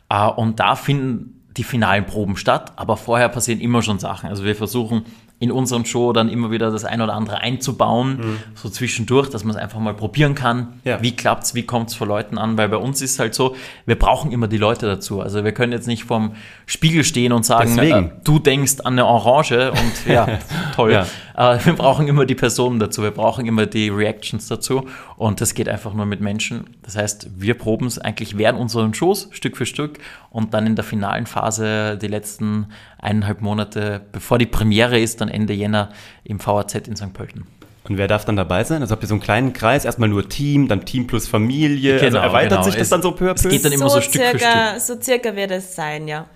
Äh, 0.09 0.27
und 0.27 0.61
da 0.61 0.77
finden 0.77 1.37
die 1.57 1.65
finalen 1.65 2.05
Proben 2.05 2.37
statt, 2.37 2.73
aber 2.77 2.97
vorher 2.97 3.29
passieren 3.29 3.61
immer 3.61 3.83
schon 3.83 3.99
Sachen. 3.99 4.29
Also 4.29 4.45
wir 4.45 4.55
versuchen 4.55 5.05
in 5.39 5.53
unserem 5.53 5.85
Show 5.85 6.15
dann 6.15 6.31
immer 6.31 6.51
wieder 6.51 6.71
das 6.71 6.85
ein 6.85 7.03
oder 7.03 7.13
andere 7.13 7.39
einzubauen, 7.39 8.17
mhm. 8.17 8.39
so 8.55 8.71
zwischendurch, 8.71 9.29
dass 9.29 9.45
man 9.45 9.55
es 9.55 9.61
einfach 9.61 9.79
mal 9.79 9.93
probieren 9.93 10.35
kann. 10.35 10.81
Ja. 10.85 11.03
Wie 11.03 11.15
klappt's, 11.15 11.55
wie 11.55 11.65
kommt's 11.65 11.95
vor 11.95 12.07
Leuten 12.07 12.39
an? 12.39 12.57
Weil 12.57 12.71
bei 12.71 12.79
uns 12.79 13.03
ist 13.03 13.19
halt 13.19 13.35
so, 13.35 13.55
wir 13.85 13.99
brauchen 13.99 14.33
immer 14.33 14.49
die 14.49 14.57
Leute 14.57 14.87
dazu. 14.87 15.21
Also 15.21 15.45
wir 15.45 15.53
können 15.53 15.73
jetzt 15.73 15.87
nicht 15.87 16.05
vorm 16.05 16.33
Spiegel 16.65 17.05
stehen 17.05 17.33
und 17.33 17.45
sagen, 17.45 17.77
äh, 17.79 18.11
du 18.25 18.39
denkst 18.39 18.81
an 18.81 18.95
eine 18.95 19.05
Orange 19.05 19.73
und 19.73 20.07
ja, 20.11 20.39
toll. 20.75 20.93
Ja. 20.93 21.07
Äh, 21.37 21.59
wir 21.65 21.75
brauchen 21.75 22.09
immer 22.09 22.25
die 22.25 22.35
Personen 22.35 22.81
dazu, 22.81 23.03
wir 23.03 23.11
brauchen 23.11 23.45
immer 23.45 23.67
die 23.67 23.91
Reactions 23.91 24.49
dazu 24.49 24.87
und 25.17 25.43
das 25.43 25.53
geht 25.53 25.69
einfach 25.69 25.93
nur 25.93 26.07
mit 26.07 26.23
Menschen. 26.23 26.65
Das 26.83 26.97
heißt, 26.97 27.29
wir 27.37 27.55
proben 27.55 27.87
es 27.87 27.99
eigentlich 27.99 28.39
während 28.39 28.59
unseren 28.59 28.95
Shows 28.95 29.29
Stück 29.33 29.57
für 29.59 29.67
Stück 29.67 29.99
und 30.31 30.55
dann 30.55 30.67
in 30.67 30.77
der 30.77 30.85
finalen 30.85 31.27
Phase 31.27 31.99
die 32.01 32.09
letzten 32.09 32.69
eineinhalb 32.99 33.43
Monate, 33.43 34.01
bevor 34.13 34.39
die 34.39 34.47
Premiere 34.47 34.99
ist, 34.99 35.21
dann 35.21 35.26
Ende 35.29 35.53
Jänner 35.53 35.91
im 36.25 36.45
VAZ 36.45 36.75
in 36.75 36.97
St. 36.97 37.13
Pölten. 37.13 37.47
Und 37.89 37.99
wer 37.99 38.09
darf 38.09 38.25
dann 38.25 38.37
dabei 38.37 38.65
sein? 38.65 38.83
Also 38.83 38.93
habt 38.93 39.05
ihr 39.05 39.07
so 39.07 39.15
einen 39.15 39.23
kleinen 39.23 39.53
Kreis, 39.53 39.85
erstmal 39.85 40.09
nur 40.09 40.29
Team, 40.29 40.67
dann 40.67 40.85
Team 40.85 41.07
plus 41.07 41.29
Familie. 41.29 41.95
Also 41.95 42.07
genau, 42.07 42.19
also 42.19 42.29
erweitert 42.29 42.51
genau. 42.51 42.63
sich 42.65 42.75
das 42.75 42.83
es, 42.83 42.89
dann 42.89 43.03
so 43.03 43.13
peu 43.13 43.31
à 43.31 43.35
peu? 43.35 43.49
Es 43.49 43.49
geht 43.49 43.65
dann 43.65 43.73
immer 43.73 43.89
so, 43.89 43.97
so 43.97 44.01
Stück 44.01 44.23
circa, 44.23 44.75
für 44.75 44.81
Stück. 44.81 44.99
So 44.99 45.03
circa 45.03 45.37
wird 45.37 45.51
es 45.53 45.77
sein, 45.77 46.09
ja. 46.09 46.27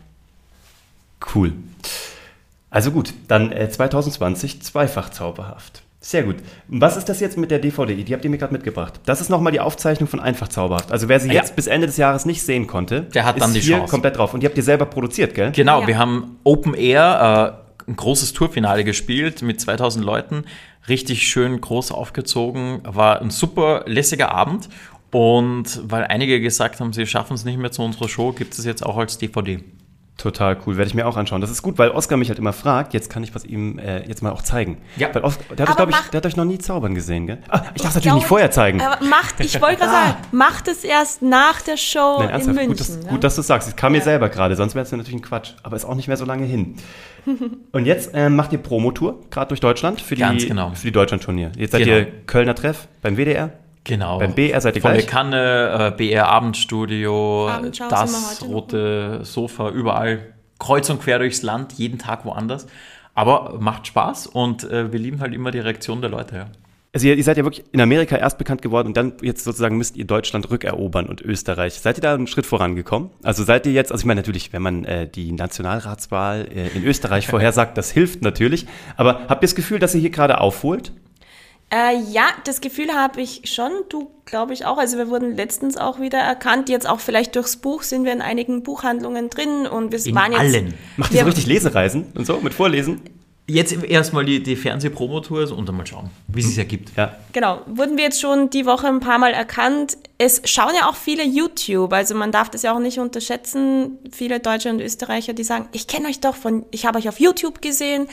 Cool. 1.35 1.53
Also 2.71 2.93
gut, 2.93 3.13
dann 3.27 3.51
äh, 3.51 3.69
2020 3.69 4.63
zweifach 4.63 5.11
zauberhaft. 5.11 5.83
Sehr 6.03 6.23
gut. 6.23 6.37
Was 6.67 6.97
ist 6.97 7.11
das 7.11 7.21
jetzt 7.21 7.37
mit 7.37 7.51
der 7.51 7.59
DVD? 7.59 7.95
Die 7.95 8.15
habt 8.15 8.25
ihr 8.25 8.31
mir 8.31 8.39
gerade 8.39 8.55
mitgebracht. 8.55 9.01
Das 9.05 9.21
ist 9.21 9.29
nochmal 9.29 9.53
die 9.53 9.61
Aufzeichnung 9.61 10.09
von 10.09 10.19
Einfach 10.19 10.49
Zauberhaft. 10.49 10.91
Also 10.91 11.11
wer 11.11 11.21
sie 11.21 11.31
jetzt 11.31 11.57
bis 11.57 11.67
Ende 11.67 11.87
des 11.87 11.99
Jahres 11.99 12.25
nicht 12.25 12.43
sehen 12.43 12.67
konnte, 12.67 13.03
der 13.03 13.27
hat 13.27 13.39
dann 13.39 13.53
die 13.53 13.61
hier 13.61 13.77
Chance. 13.77 13.91
komplett 13.91 14.17
drauf. 14.17 14.33
Und 14.33 14.43
die 14.43 14.47
habt 14.47 14.57
ihr 14.57 14.63
selber 14.63 14.87
produziert, 14.87 15.35
gell? 15.35 15.53
Genau, 15.53 15.83
ja. 15.83 15.87
wir 15.87 15.99
haben 15.99 16.39
Open 16.43 16.73
Air, 16.73 17.60
äh, 17.60 17.60
ein 17.91 17.97
großes 17.97 18.33
Tourfinale 18.33 18.85
gespielt 18.85 19.43
mit 19.43 19.61
2000 19.61 20.05
Leuten. 20.05 20.45
Richtig 20.89 21.27
schön 21.27 21.61
groß 21.61 21.93
aufgezogen. 21.93 22.81
War 22.85 23.21
ein 23.21 23.31
super 23.31 23.85
lässiger 23.87 24.33
Abend. 24.33 24.69
Und 25.11 25.81
weil 25.91 26.05
einige 26.05 26.41
gesagt 26.41 26.81
haben, 26.81 26.93
sie 26.93 27.05
schaffen 27.07 27.35
es 27.35 27.45
nicht 27.45 27.59
mehr 27.59 27.73
zu 27.73 27.83
unserer 27.83 28.09
Show, 28.09 28.33
gibt 28.33 28.57
es 28.57 28.65
jetzt 28.65 28.87
auch 28.87 28.97
als 28.97 29.19
DVD. 29.19 29.61
Total 30.17 30.57
cool, 30.67 30.77
werde 30.77 30.89
ich 30.89 30.95
mir 30.95 31.07
auch 31.07 31.17
anschauen. 31.17 31.41
Das 31.41 31.51
ist 31.51 31.63
gut, 31.63 31.79
weil 31.79 31.91
Oskar 31.91 32.19
mich 32.19 32.29
halt 32.29 32.39
immer 32.39 32.53
fragt, 32.53 32.93
jetzt 32.93 33.09
kann 33.09 33.23
ich 33.23 33.35
was 33.35 33.45
ihm 33.45 33.79
äh, 33.79 34.07
jetzt 34.07 34.23
mal 34.23 34.31
auch 34.31 34.43
zeigen. 34.43 34.77
Ja. 34.97 35.09
Weil 35.15 35.23
Oskar, 35.23 35.57
der, 35.57 35.67
hat 35.67 35.81
euch, 35.81 35.89
ich, 35.89 36.11
der 36.11 36.19
hat 36.19 36.27
euch 36.27 36.37
noch 36.37 36.45
nie 36.45 36.59
zaubern 36.59 36.95
gesehen, 36.95 37.27
gell? 37.27 37.39
Ah, 37.49 37.63
ich 37.75 37.81
darf 37.81 37.91
es 37.91 37.95
natürlich 37.95 38.17
nicht 38.17 38.27
vorher 38.27 38.51
zeigen. 38.51 38.83
Aber 38.83 39.03
macht, 39.05 39.41
ich 39.41 39.61
wollte 39.63 39.79
gerade 39.79 39.93
sagen, 39.93 40.15
macht 40.33 40.69
es 40.69 40.85
erst 40.85 41.23
nach 41.23 41.63
der 41.63 41.79
Show 41.79 42.19
Nein, 42.23 42.39
in 42.39 42.47
München. 42.47 42.69
Gut, 42.69 42.81
dass, 42.81 42.97
ne? 42.99 43.09
gut, 43.09 43.25
dass 43.25 43.37
du 43.37 43.43
sagst. 43.43 43.69
Es 43.69 43.77
kam 43.77 43.95
ja. 43.95 44.01
mir 44.01 44.05
selber 44.05 44.29
gerade, 44.29 44.57
sonst 44.57 44.75
wäre 44.75 44.85
es 44.85 44.93
natürlich 44.93 45.15
ein 45.15 45.23
Quatsch. 45.23 45.55
Aber 45.63 45.77
ist 45.77 45.87
auch 45.87 45.95
nicht 45.95 46.09
mehr 46.09 46.19
so 46.19 46.27
lange 46.27 46.45
hin. 46.45 46.77
Und 47.73 47.87
jetzt 47.87 48.15
äh, 48.15 48.29
macht 48.29 48.53
ihr 48.53 48.59
Promotour, 48.59 49.23
gerade 49.31 49.49
durch 49.49 49.61
Deutschland, 49.61 50.03
für 50.03 50.17
die, 50.17 50.47
genau. 50.47 50.73
für 50.75 50.87
die 50.87 50.93
Deutschland-Turnier. 50.93 51.53
Jetzt 51.57 51.73
seid 51.73 51.85
genau. 51.85 51.97
ihr 51.97 52.07
Kölner 52.27 52.55
Treff 52.55 52.89
beim 53.01 53.17
WDR. 53.17 53.53
Genau. 53.85 54.19
Beim 54.19 54.35
BR 54.35 54.61
seid 54.61 54.77
ihr 54.77 54.83
Volle 54.83 54.95
gleich? 54.95 55.07
Kanne, 55.07 55.93
äh, 55.93 55.97
BR 55.97 56.29
Abendstudio, 56.29 57.49
Abendschau 57.49 57.89
das 57.89 58.43
rote 58.43 59.25
Sofa, 59.25 59.71
überall 59.71 60.35
kreuz 60.59 60.91
und 60.91 61.01
quer 61.01 61.19
durchs 61.19 61.43
Land, 61.43 61.73
jeden 61.75 61.99
Tag 61.99 62.25
woanders. 62.25 62.67
Aber 63.15 63.57
macht 63.59 63.87
Spaß 63.87 64.27
und 64.27 64.65
äh, 64.65 64.93
wir 64.93 64.99
lieben 64.99 65.21
halt 65.21 65.35
immer 65.35 65.51
die 65.51 65.59
Reaktion 65.59 66.01
der 66.01 66.11
Leute. 66.11 66.37
Ja. 66.37 66.47
Also 66.93 67.07
ihr, 67.07 67.17
ihr, 67.17 67.23
seid 67.23 67.37
ja 67.37 67.45
wirklich 67.45 67.65
in 67.71 67.81
Amerika 67.81 68.17
erst 68.17 68.37
bekannt 68.37 68.63
geworden 68.63 68.89
und 68.89 68.97
dann 68.97 69.13
jetzt 69.23 69.45
sozusagen 69.45 69.77
müsst 69.77 69.97
ihr 69.97 70.07
Deutschland 70.07 70.51
rückerobern 70.51 71.07
und 71.07 71.21
Österreich. 71.21 71.75
Seid 71.75 71.99
ihr 71.99 72.01
da 72.01 72.15
einen 72.15 72.27
Schritt 72.27 72.47
vorangekommen? 72.47 73.11
Also 73.23 73.45
seid 73.45 73.65
ihr 73.67 73.73
jetzt, 73.73 73.93
also 73.93 74.03
ich 74.03 74.07
meine 74.07 74.21
natürlich, 74.21 74.53
wenn 74.53 74.63
man 74.63 74.85
äh, 74.85 75.09
die 75.09 75.31
Nationalratswahl 75.31 76.49
äh, 76.53 76.69
in 76.77 76.85
Österreich 76.85 77.27
vorhersagt, 77.29 77.79
das 77.79 77.93
hilft 77.93 78.23
natürlich. 78.23 78.67
Aber 78.97 79.21
habt 79.29 79.43
ihr 79.43 79.47
das 79.47 79.55
Gefühl, 79.55 79.79
dass 79.79 79.95
ihr 79.95 80.01
hier 80.01 80.11
gerade 80.11 80.41
aufholt? 80.41 80.93
Äh, 81.73 82.01
ja, 82.11 82.25
das 82.45 82.61
Gefühl 82.61 82.93
habe 82.93 83.21
ich 83.21 83.43
schon. 83.45 83.71
Du, 83.89 84.11
glaube 84.25 84.53
ich, 84.53 84.67
auch. 84.67 84.77
Also 84.77 84.99
wir 84.99 85.09
wurden 85.09 85.37
letztens 85.37 85.77
auch 85.77 86.01
wieder 86.01 86.19
erkannt. 86.19 86.69
Jetzt 86.69 86.89
auch 86.89 86.99
vielleicht 86.99 87.37
durchs 87.37 87.57
Buch 87.57 87.85
sind 87.85 88.05
wir 88.05 88.13
in 88.13 88.23
einigen 88.23 88.65
Buchhandlungen 88.65 89.31
drin 89.31 89.67
und 89.69 89.93
wir 89.93 90.05
in 90.05 90.15
waren 90.15 90.33
jetzt. 90.33 90.41
allen. 90.41 90.75
Macht 90.97 91.13
ihr 91.13 91.21
so 91.21 91.27
richtig 91.27 91.47
Lesereisen 91.47 92.07
und 92.15 92.27
so 92.27 92.41
mit 92.41 92.55
Vorlesen? 92.55 93.03
Jetzt 93.51 93.85
erstmal 93.85 94.25
die, 94.25 94.43
die 94.43 94.57
Fernsehpromotour 94.57 95.51
und 95.57 95.69
dann 95.69 95.77
mal 95.77 95.87
schauen, 95.87 96.11
wie 96.29 96.41
es 96.41 96.49
sich 96.49 96.59
ergibt. 96.59 96.93
Ja. 96.97 97.17
Genau, 97.33 97.61
wurden 97.67 97.97
wir 97.97 98.05
jetzt 98.05 98.21
schon 98.21 98.51
die 98.51 98.67
Woche 98.67 98.87
ein 98.87 99.01
paar 99.01 99.19
Mal 99.19 99.33
erkannt. 99.33 99.97
Es 100.19 100.43
schauen 100.45 100.73
ja 100.79 100.89
auch 100.89 100.97
viele 100.97 101.25
YouTube, 101.25 101.93
also 101.93 102.15
man 102.15 102.31
darf 102.31 102.51
das 102.51 102.63
ja 102.63 102.75
auch 102.75 102.79
nicht 102.79 102.99
unterschätzen. 102.99 103.99
Viele 104.13 104.39
Deutsche 104.39 104.69
und 104.69 104.81
Österreicher, 104.81 105.33
die 105.33 105.45
sagen, 105.45 105.69
ich 105.73 105.87
kenne 105.87 106.09
euch 106.09 106.21
doch 106.21 106.37
von, 106.37 106.65
ich 106.71 106.85
habe 106.85 106.99
euch 106.99 107.09
auf 107.09 107.19
YouTube 107.19 107.63
gesehen. 107.63 108.07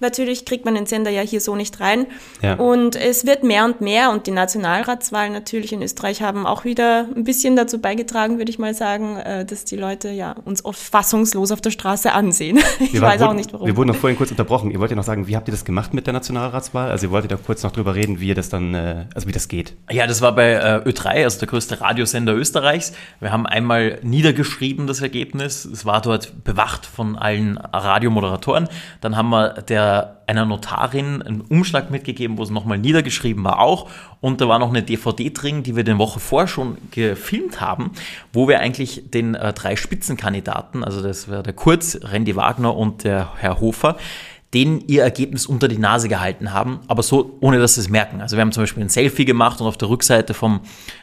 Natürlich 0.00 0.44
kriegt 0.44 0.66
man 0.66 0.74
den 0.74 0.86
Sender 0.86 1.10
ja 1.10 1.22
hier 1.22 1.40
so 1.40 1.56
nicht 1.56 1.80
rein. 1.80 2.06
Ja. 2.42 2.54
Und 2.54 2.96
es 2.96 3.26
wird 3.26 3.44
mehr 3.44 3.64
und 3.64 3.80
mehr 3.80 4.10
und 4.10 4.26
die 4.26 4.30
Nationalratswahlen 4.30 5.32
natürlich 5.32 5.72
in 5.72 5.82
Österreich 5.82 6.20
haben 6.20 6.46
auch 6.46 6.64
wieder 6.64 7.08
ein 7.16 7.24
bisschen 7.24 7.56
dazu 7.56 7.80
beigetragen, 7.80 8.38
würde 8.38 8.50
ich 8.50 8.58
mal 8.58 8.74
sagen, 8.74 9.16
äh, 9.16 9.44
dass 9.46 9.64
die 9.64 9.76
Leute 9.76 10.10
ja 10.10 10.36
uns 10.44 10.64
oft 10.64 10.80
fassungslos 10.80 11.50
auf 11.50 11.60
der 11.60 11.70
Straße 11.70 12.12
ansehen. 12.12 12.60
Ich 12.80 12.92
wir 12.92 13.00
weiß 13.00 13.20
waren, 13.20 13.30
auch 13.30 13.34
nicht 13.34 13.52
warum. 13.52 13.66
Wir 13.66 13.76
wurden 13.76 13.88
noch 13.88 13.96
vorhin 13.96 14.18
kurz 14.18 14.30
unterbrochen. 14.30 14.70
Ihr 14.84 14.88
wollt 14.88 14.90
ja 14.90 14.96
noch 14.96 15.04
sagen, 15.04 15.26
wie 15.28 15.34
habt 15.34 15.48
ihr 15.48 15.52
das 15.52 15.64
gemacht 15.64 15.94
mit 15.94 16.06
der 16.06 16.12
Nationalratswahl? 16.12 16.90
Also 16.90 17.06
ihr 17.06 17.10
wolltet 17.10 17.30
ja 17.30 17.38
kurz 17.38 17.62
noch 17.62 17.72
drüber 17.72 17.94
reden, 17.94 18.20
wie 18.20 18.28
ihr 18.28 18.34
das 18.34 18.50
dann, 18.50 18.74
äh, 18.74 19.06
also 19.14 19.26
wie 19.26 19.32
das 19.32 19.48
geht. 19.48 19.74
Ja, 19.90 20.06
das 20.06 20.20
war 20.20 20.34
bei 20.34 20.52
äh, 20.52 20.82
Ö3, 20.86 21.24
also 21.24 21.38
der 21.38 21.48
größte 21.48 21.80
Radiosender 21.80 22.34
Österreichs. 22.34 22.92
Wir 23.18 23.32
haben 23.32 23.46
einmal 23.46 23.98
niedergeschrieben 24.02 24.86
das 24.86 25.00
Ergebnis. 25.00 25.64
Es 25.64 25.86
war 25.86 26.02
dort 26.02 26.44
bewacht 26.44 26.84
von 26.84 27.16
allen 27.16 27.56
Radiomoderatoren. 27.56 28.68
Dann 29.00 29.16
haben 29.16 29.30
wir 29.30 29.54
der 29.62 30.20
einer 30.26 30.44
Notarin 30.44 31.22
einen 31.22 31.40
Umschlag 31.42 31.90
mitgegeben, 31.90 32.38
wo 32.38 32.42
es 32.42 32.50
nochmal 32.50 32.78
niedergeschrieben 32.78 33.44
war 33.44 33.60
auch. 33.60 33.90
Und 34.20 34.40
da 34.40 34.48
war 34.48 34.58
noch 34.58 34.70
eine 34.70 34.82
DVD 34.82 35.30
drin, 35.30 35.62
die 35.62 35.76
wir 35.76 35.84
den 35.84 35.98
Woche 35.98 36.20
vorher 36.20 36.48
schon 36.48 36.78
gefilmt 36.90 37.60
haben, 37.60 37.92
wo 38.32 38.48
wir 38.48 38.60
eigentlich 38.60 39.10
den 39.10 39.34
äh, 39.34 39.52
drei 39.52 39.76
Spitzenkandidaten, 39.76 40.82
also 40.82 41.02
das 41.02 41.30
war 41.30 41.42
der 41.42 41.52
Kurz, 41.52 41.98
Randy 42.02 42.36
Wagner 42.36 42.74
und 42.74 43.04
der 43.04 43.32
Herr 43.36 43.60
Hofer, 43.60 43.96
denen 44.54 44.84
ihr 44.86 45.02
Ergebnis 45.02 45.46
unter 45.46 45.66
die 45.68 45.78
Nase 45.78 46.08
gehalten 46.08 46.52
haben, 46.52 46.80
aber 46.86 47.02
so, 47.02 47.36
ohne 47.40 47.58
dass 47.58 47.74
sie 47.74 47.80
es 47.80 47.88
merken. 47.88 48.20
Also 48.20 48.36
wir 48.36 48.40
haben 48.40 48.52
zum 48.52 48.62
Beispiel 48.62 48.84
ein 48.84 48.88
Selfie 48.88 49.24
gemacht 49.24 49.60
und 49.60 49.66
auf 49.66 49.76
der 49.76 49.88
Rückseite 49.88 50.32
vom, 50.32 50.60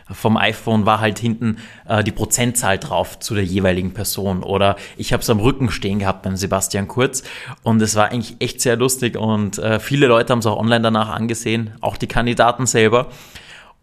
vom 0.10 0.38
iPhone 0.38 0.86
war 0.86 1.02
halt 1.02 1.20
hinten 1.20 1.58
äh, 1.88 2.04
die 2.04 2.12
Prozentzahl 2.12 2.80
drauf 2.80 3.20
zu 3.20 3.36
der 3.36 3.44
jeweiligen 3.44 3.94
Person. 3.94 4.42
Oder 4.44 4.78
ich 4.98 5.12
habe 5.12 5.22
es 5.22 5.30
am 5.30 5.40
Rücken 5.40 5.70
stehen 5.70 6.00
gehabt 6.00 6.24
beim 6.24 6.38
Sebastian 6.38 6.88
Kurz 6.88 7.24
und 7.62 7.82
es 7.82 7.96
war 7.96 8.10
eigentlich 8.10 8.38
echt 8.40 8.62
sehr 8.62 8.78
lustig 8.78 9.18
und 9.18 9.58
äh, 9.60 9.80
viele 9.80 10.08
Leute 10.08 10.32
haben 10.32 10.40
es 10.40 10.46
auch 10.46 10.58
online 10.58 10.82
danach 10.82 11.10
angesehen, 11.10 11.72
auch 11.82 11.98
die 11.98 12.08
Kandidaten 12.08 12.66
selber. 12.66 13.10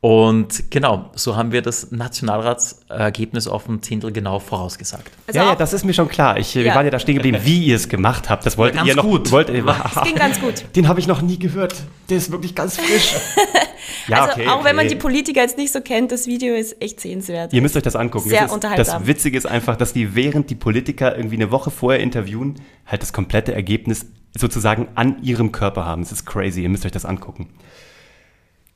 Und 0.00 0.70
genau, 0.70 1.10
so 1.16 1.34
haben 1.34 1.50
wir 1.50 1.60
das 1.60 1.90
Nationalratsergebnis 1.90 3.48
auf 3.48 3.68
ein 3.68 3.82
Zehntel 3.82 4.12
genau 4.12 4.38
vorausgesagt. 4.38 5.10
Also 5.26 5.40
ja, 5.40 5.46
ja, 5.46 5.54
das 5.56 5.72
ist 5.72 5.84
mir 5.84 5.92
schon 5.92 6.06
klar. 6.06 6.38
Ich, 6.38 6.54
ja. 6.54 6.62
Wir 6.62 6.74
waren 6.76 6.84
ja 6.84 6.92
da 6.92 7.00
stehen 7.00 7.16
geblieben, 7.16 7.38
wie 7.42 7.64
ihr 7.64 7.74
es 7.74 7.88
gemacht 7.88 8.30
habt. 8.30 8.46
Das 8.46 8.56
wollt 8.56 8.76
ja, 8.76 8.84
ihr 8.84 8.94
noch. 8.94 9.02
Gut. 9.02 9.32
Wollt, 9.32 9.48
das 9.48 10.04
ging 10.04 10.14
ganz 10.14 10.40
gut. 10.40 10.64
Den 10.76 10.86
habe 10.86 11.00
ich 11.00 11.08
noch 11.08 11.20
nie 11.20 11.36
gehört. 11.36 11.74
Der 12.10 12.18
ist 12.18 12.30
wirklich 12.30 12.54
ganz 12.54 12.76
frisch. 12.76 13.16
ja, 14.06 14.22
also 14.22 14.34
okay, 14.34 14.46
auch 14.46 14.56
okay. 14.56 14.64
wenn 14.66 14.76
man 14.76 14.86
die 14.86 14.94
Politiker 14.94 15.40
jetzt 15.40 15.58
nicht 15.58 15.72
so 15.72 15.80
kennt, 15.80 16.12
das 16.12 16.28
Video 16.28 16.54
ist 16.54 16.80
echt 16.80 17.00
sehenswert. 17.00 17.52
Ihr 17.52 17.60
müsst 17.60 17.76
euch 17.76 17.82
das 17.82 17.96
angucken. 17.96 18.28
Sehr 18.28 18.42
das 18.42 18.52
unterhaltsam. 18.52 19.00
Das 19.00 19.08
Witzige 19.08 19.36
ist 19.36 19.46
einfach, 19.46 19.74
dass 19.74 19.92
die 19.94 20.14
während 20.14 20.48
die 20.48 20.54
Politiker 20.54 21.16
irgendwie 21.16 21.36
eine 21.36 21.50
Woche 21.50 21.72
vorher 21.72 22.00
interviewen, 22.00 22.54
halt 22.86 23.02
das 23.02 23.12
komplette 23.12 23.52
Ergebnis 23.52 24.06
sozusagen 24.38 24.86
an 24.94 25.20
ihrem 25.24 25.50
Körper 25.50 25.84
haben. 25.84 26.02
Das 26.02 26.12
ist 26.12 26.24
crazy. 26.24 26.62
Ihr 26.62 26.68
müsst 26.68 26.86
euch 26.86 26.92
das 26.92 27.04
angucken. 27.04 27.48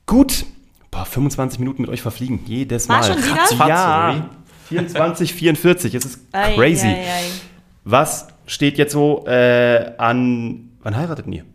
Gut, 0.05 0.45
boah, 0.93 1.05
25 1.05 1.59
Minuten 1.59 1.81
mit 1.81 1.91
euch 1.91 2.01
verfliegen. 2.01 2.41
Jedes 2.45 2.87
Mal. 2.87 2.97
War 2.97 3.03
schon 3.03 3.17
wieder? 3.17 3.67
Ja, 3.67 4.29
24, 4.69 5.33
44. 5.33 5.95
Es 5.95 6.05
ist 6.05 6.31
crazy. 6.31 6.87
Ei, 6.87 6.91
ei, 6.91 7.07
ei. 7.07 7.23
Was 7.83 8.27
steht 8.45 8.77
jetzt 8.77 8.93
so 8.93 9.25
äh, 9.27 9.91
an. 9.97 10.69
Wann 10.81 10.95
heiratet 10.95 11.25
ihr? 11.27 11.45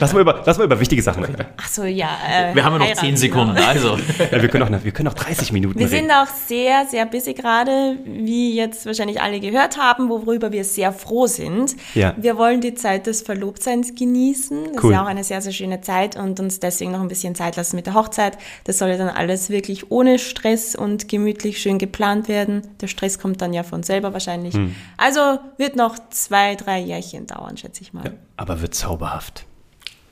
Lass 0.00 0.12
mal 0.12 0.20
über, 0.20 0.42
lass 0.44 0.58
mal 0.58 0.64
über 0.64 0.78
wichtige 0.80 1.02
Sachen 1.02 1.24
reden. 1.24 1.44
Ach 1.56 1.68
so, 1.68 1.84
ja. 1.84 2.08
Äh, 2.28 2.54
wir 2.54 2.64
haben 2.64 2.80
ja 2.80 2.88
noch 2.88 2.94
10 2.94 3.16
Sekunden, 3.16 3.54
genau. 3.54 3.66
also. 3.66 3.98
Ja, 4.30 4.40
wir, 4.40 4.48
können 4.48 4.74
auch, 4.74 4.84
wir 4.84 4.92
können 4.92 5.08
auch 5.08 5.14
30 5.14 5.52
Minuten 5.52 5.78
wir 5.78 5.86
reden. 5.86 5.92
Wir 5.92 6.00
sind 6.00 6.10
auch 6.10 6.34
sehr, 6.46 6.86
sehr 6.86 7.06
busy 7.06 7.34
gerade, 7.34 7.98
wie 8.04 8.54
jetzt 8.54 8.86
wahrscheinlich 8.86 9.20
alle 9.20 9.40
gehört 9.40 9.78
haben, 9.78 10.08
worüber 10.08 10.52
wir 10.52 10.64
sehr 10.64 10.92
froh 10.92 11.26
sind. 11.26 11.76
Ja. 11.94 12.14
Wir 12.16 12.36
wollen 12.36 12.60
die 12.60 12.74
Zeit 12.74 13.06
des 13.06 13.22
Verlobtseins 13.22 13.94
genießen. 13.94 14.72
Das 14.74 14.82
cool. 14.82 14.90
ist 14.90 14.96
ja 14.96 15.02
auch 15.02 15.08
eine 15.08 15.24
sehr, 15.24 15.40
sehr 15.40 15.52
schöne 15.52 15.80
Zeit 15.80 16.16
und 16.16 16.40
uns 16.40 16.60
deswegen 16.60 16.92
noch 16.92 17.00
ein 17.00 17.08
bisschen 17.08 17.34
Zeit 17.34 17.56
lassen 17.56 17.76
mit 17.76 17.86
der 17.86 17.94
Hochzeit. 17.94 18.38
Das 18.64 18.78
soll 18.78 18.88
ja 18.90 18.96
dann 18.96 19.08
alles 19.08 19.50
wirklich 19.50 19.90
ohne 19.90 20.18
Stress 20.18 20.74
und 20.74 21.08
gemütlich 21.08 21.60
schön 21.60 21.78
geplant 21.78 22.28
werden. 22.28 22.62
Der 22.80 22.88
Stress 22.88 23.18
kommt 23.18 23.40
dann 23.40 23.52
ja 23.52 23.62
von 23.62 23.82
selber 23.82 24.12
wahrscheinlich. 24.12 24.54
Hm. 24.54 24.74
Also 24.96 25.38
wird 25.58 25.76
noch 25.76 25.96
zwei, 26.10 26.54
drei 26.54 26.80
Jährchen 26.80 27.26
dauern, 27.26 27.56
schätze 27.56 27.82
ich 27.82 27.92
mal. 27.92 28.04
Ja, 28.04 28.12
aber 28.36 28.60
wird 28.62 28.74
zauberhaft. 28.74 29.46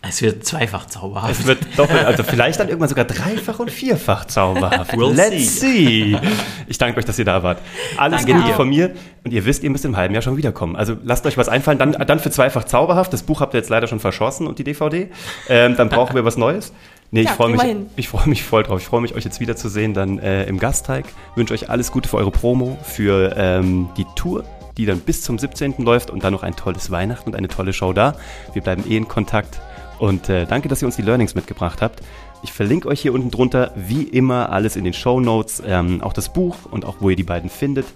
Es 0.05 0.21
wird 0.21 0.45
zweifach 0.45 0.87
zauberhaft. 0.87 1.31
Es 1.31 1.47
wird 1.47 1.61
doppelt, 1.77 2.05
also 2.05 2.25
vielleicht 2.25 2.59
dann 2.59 2.69
irgendwann 2.69 2.89
sogar 2.89 3.05
dreifach 3.05 3.61
und 3.61 3.71
vierfach 3.71 4.25
zauberhaft. 4.25 4.93
We'll 4.95 5.15
Let's 5.15 5.61
see. 5.61 6.19
Ich 6.67 6.77
danke 6.77 6.99
euch, 6.99 7.05
dass 7.05 7.21
ihr 7.21 7.25
da 7.25 7.45
wart. 7.45 7.61
Alles 7.97 8.27
Danke 8.27 8.43
Gute 8.43 8.55
von 8.55 8.69
mir. 8.69 8.91
Und 9.25 9.33
ihr 9.33 9.45
wisst, 9.45 9.63
ihr 9.63 9.71
müsst 9.71 9.85
im 9.85 9.97
halben 9.97 10.13
Jahr 10.13 10.23
schon 10.23 10.37
wiederkommen. 10.37 10.75
Also 10.75 10.97
lasst 11.05 11.25
euch 11.25 11.39
was 11.39 11.49
einfallen. 11.49 11.79
Dann, 11.79 11.93
dann 11.93 12.19
für 12.19 12.31
zweifach 12.31 12.65
zauberhaft. 12.65 13.13
Das 13.13 13.23
Buch 13.23 13.41
habt 13.41 13.55
ihr 13.55 13.59
jetzt 13.59 13.71
leider 13.71 13.87
schon 13.87 14.01
verschossen 14.01 14.49
und 14.49 14.59
die 14.59 14.65
DVD. 14.65 15.09
Ähm, 15.49 15.77
dann 15.77 15.89
brauchen 15.89 16.17
wir 16.17 16.25
was 16.25 16.37
Neues. 16.37 16.73
Nee, 17.13 17.21
ich 17.21 17.29
Ja, 17.29 17.35
freue 17.35 17.51
mich, 17.51 17.63
ich 17.95 18.09
freue 18.09 18.27
mich 18.29 18.43
voll 18.43 18.65
drauf. 18.65 18.81
Ich 18.81 18.87
freue 18.87 19.03
mich, 19.03 19.15
euch 19.15 19.25
jetzt 19.25 19.39
wiederzusehen, 19.39 19.95
dann 19.95 20.19
äh, 20.19 20.45
im 20.47 20.59
Gasteig. 20.59 21.05
Wünsche 21.37 21.55
euch 21.55 21.71
alles 21.71 21.93
Gute 21.93 22.09
für 22.09 22.17
eure 22.17 22.31
Promo, 22.33 22.77
für 22.83 23.35
ähm, 23.37 23.91
die 23.97 24.07
Tour, 24.17 24.45
die 24.79 24.87
dann 24.87 24.99
bis 24.99 25.23
zum 25.23 25.39
17. 25.39 25.75
läuft 25.79 26.11
und 26.11 26.25
dann 26.25 26.33
noch 26.33 26.43
ein 26.43 26.57
tolles 26.57 26.91
Weihnachten 26.91 27.29
und 27.29 27.37
eine 27.37 27.49
tolle 27.49 27.73
Show 27.73 27.93
da. 27.93 28.17
Wir 28.55 28.63
bleiben 28.63 28.83
eh 28.89 28.97
in 28.97 29.07
Kontakt. 29.07 29.61
Und 30.03 30.29
äh, 30.29 30.45
danke, 30.47 30.69
dass 30.69 30.83
ihr 30.83 30.87
uns 30.87 30.97
die 30.97 31.03
Learnings 31.03 31.37
mitgebracht 31.37 31.81
habt. 31.81 32.01
Ich 32.43 32.53
verlinke 32.53 32.89
euch 32.89 33.01
hier 33.01 33.15
unten 33.15 33.31
drunter, 33.31 33.71
wie 33.77 34.03
immer, 34.03 34.51
alles 34.51 34.75
in 34.75 34.83
den 34.83 34.95
Show 34.95 35.21
Notes, 35.21 35.63
ähm, 35.65 36.03
auch 36.03 36.13
das 36.13 36.33
Buch 36.33 36.57
und 36.69 36.85
auch, 36.85 36.97
wo 36.99 37.11
ihr 37.11 37.15
die 37.15 37.23
beiden 37.23 37.49
findet. 37.49 37.87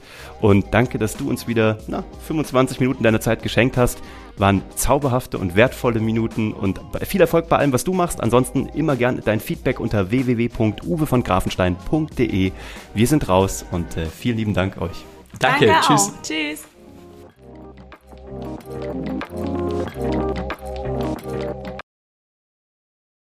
Und 0.41 0.67
danke, 0.71 0.99
dass 0.99 1.17
du 1.17 1.29
uns 1.29 1.49
wieder 1.49 1.79
na, 1.89 2.05
25 2.29 2.79
Minuten 2.79 3.03
deiner 3.03 3.21
Zeit 3.21 3.43
geschenkt 3.43 3.77
hast. 3.77 3.99
Waren 4.37 4.63
zauberhafte 4.77 5.37
und 5.37 5.57
wertvolle 5.57 5.99
Minuten 5.99 6.53
und 6.53 6.81
viel 7.03 7.21
Erfolg 7.21 7.49
bei 7.49 7.59
allem, 7.59 7.73
was 7.73 7.83
du 7.83 7.93
machst. 7.93 8.21
Ansonsten 8.21 8.67
immer 8.67 8.95
gern 8.95 9.21
dein 9.25 9.41
Feedback 9.41 9.81
unter 9.81 10.13
www.uwevongrafenstein.de. 10.13 12.53
Wir 12.95 13.07
sind 13.09 13.29
raus 13.29 13.65
und 13.73 13.97
äh, 13.97 14.07
vielen 14.07 14.37
lieben 14.37 14.55
Dank 14.55 14.81
euch. 14.81 15.05
Danke, 15.41 15.67
danke 15.67 15.87
tschüss. 15.89 16.13
Auch. 16.13 16.23
Tschüss. 16.23 16.67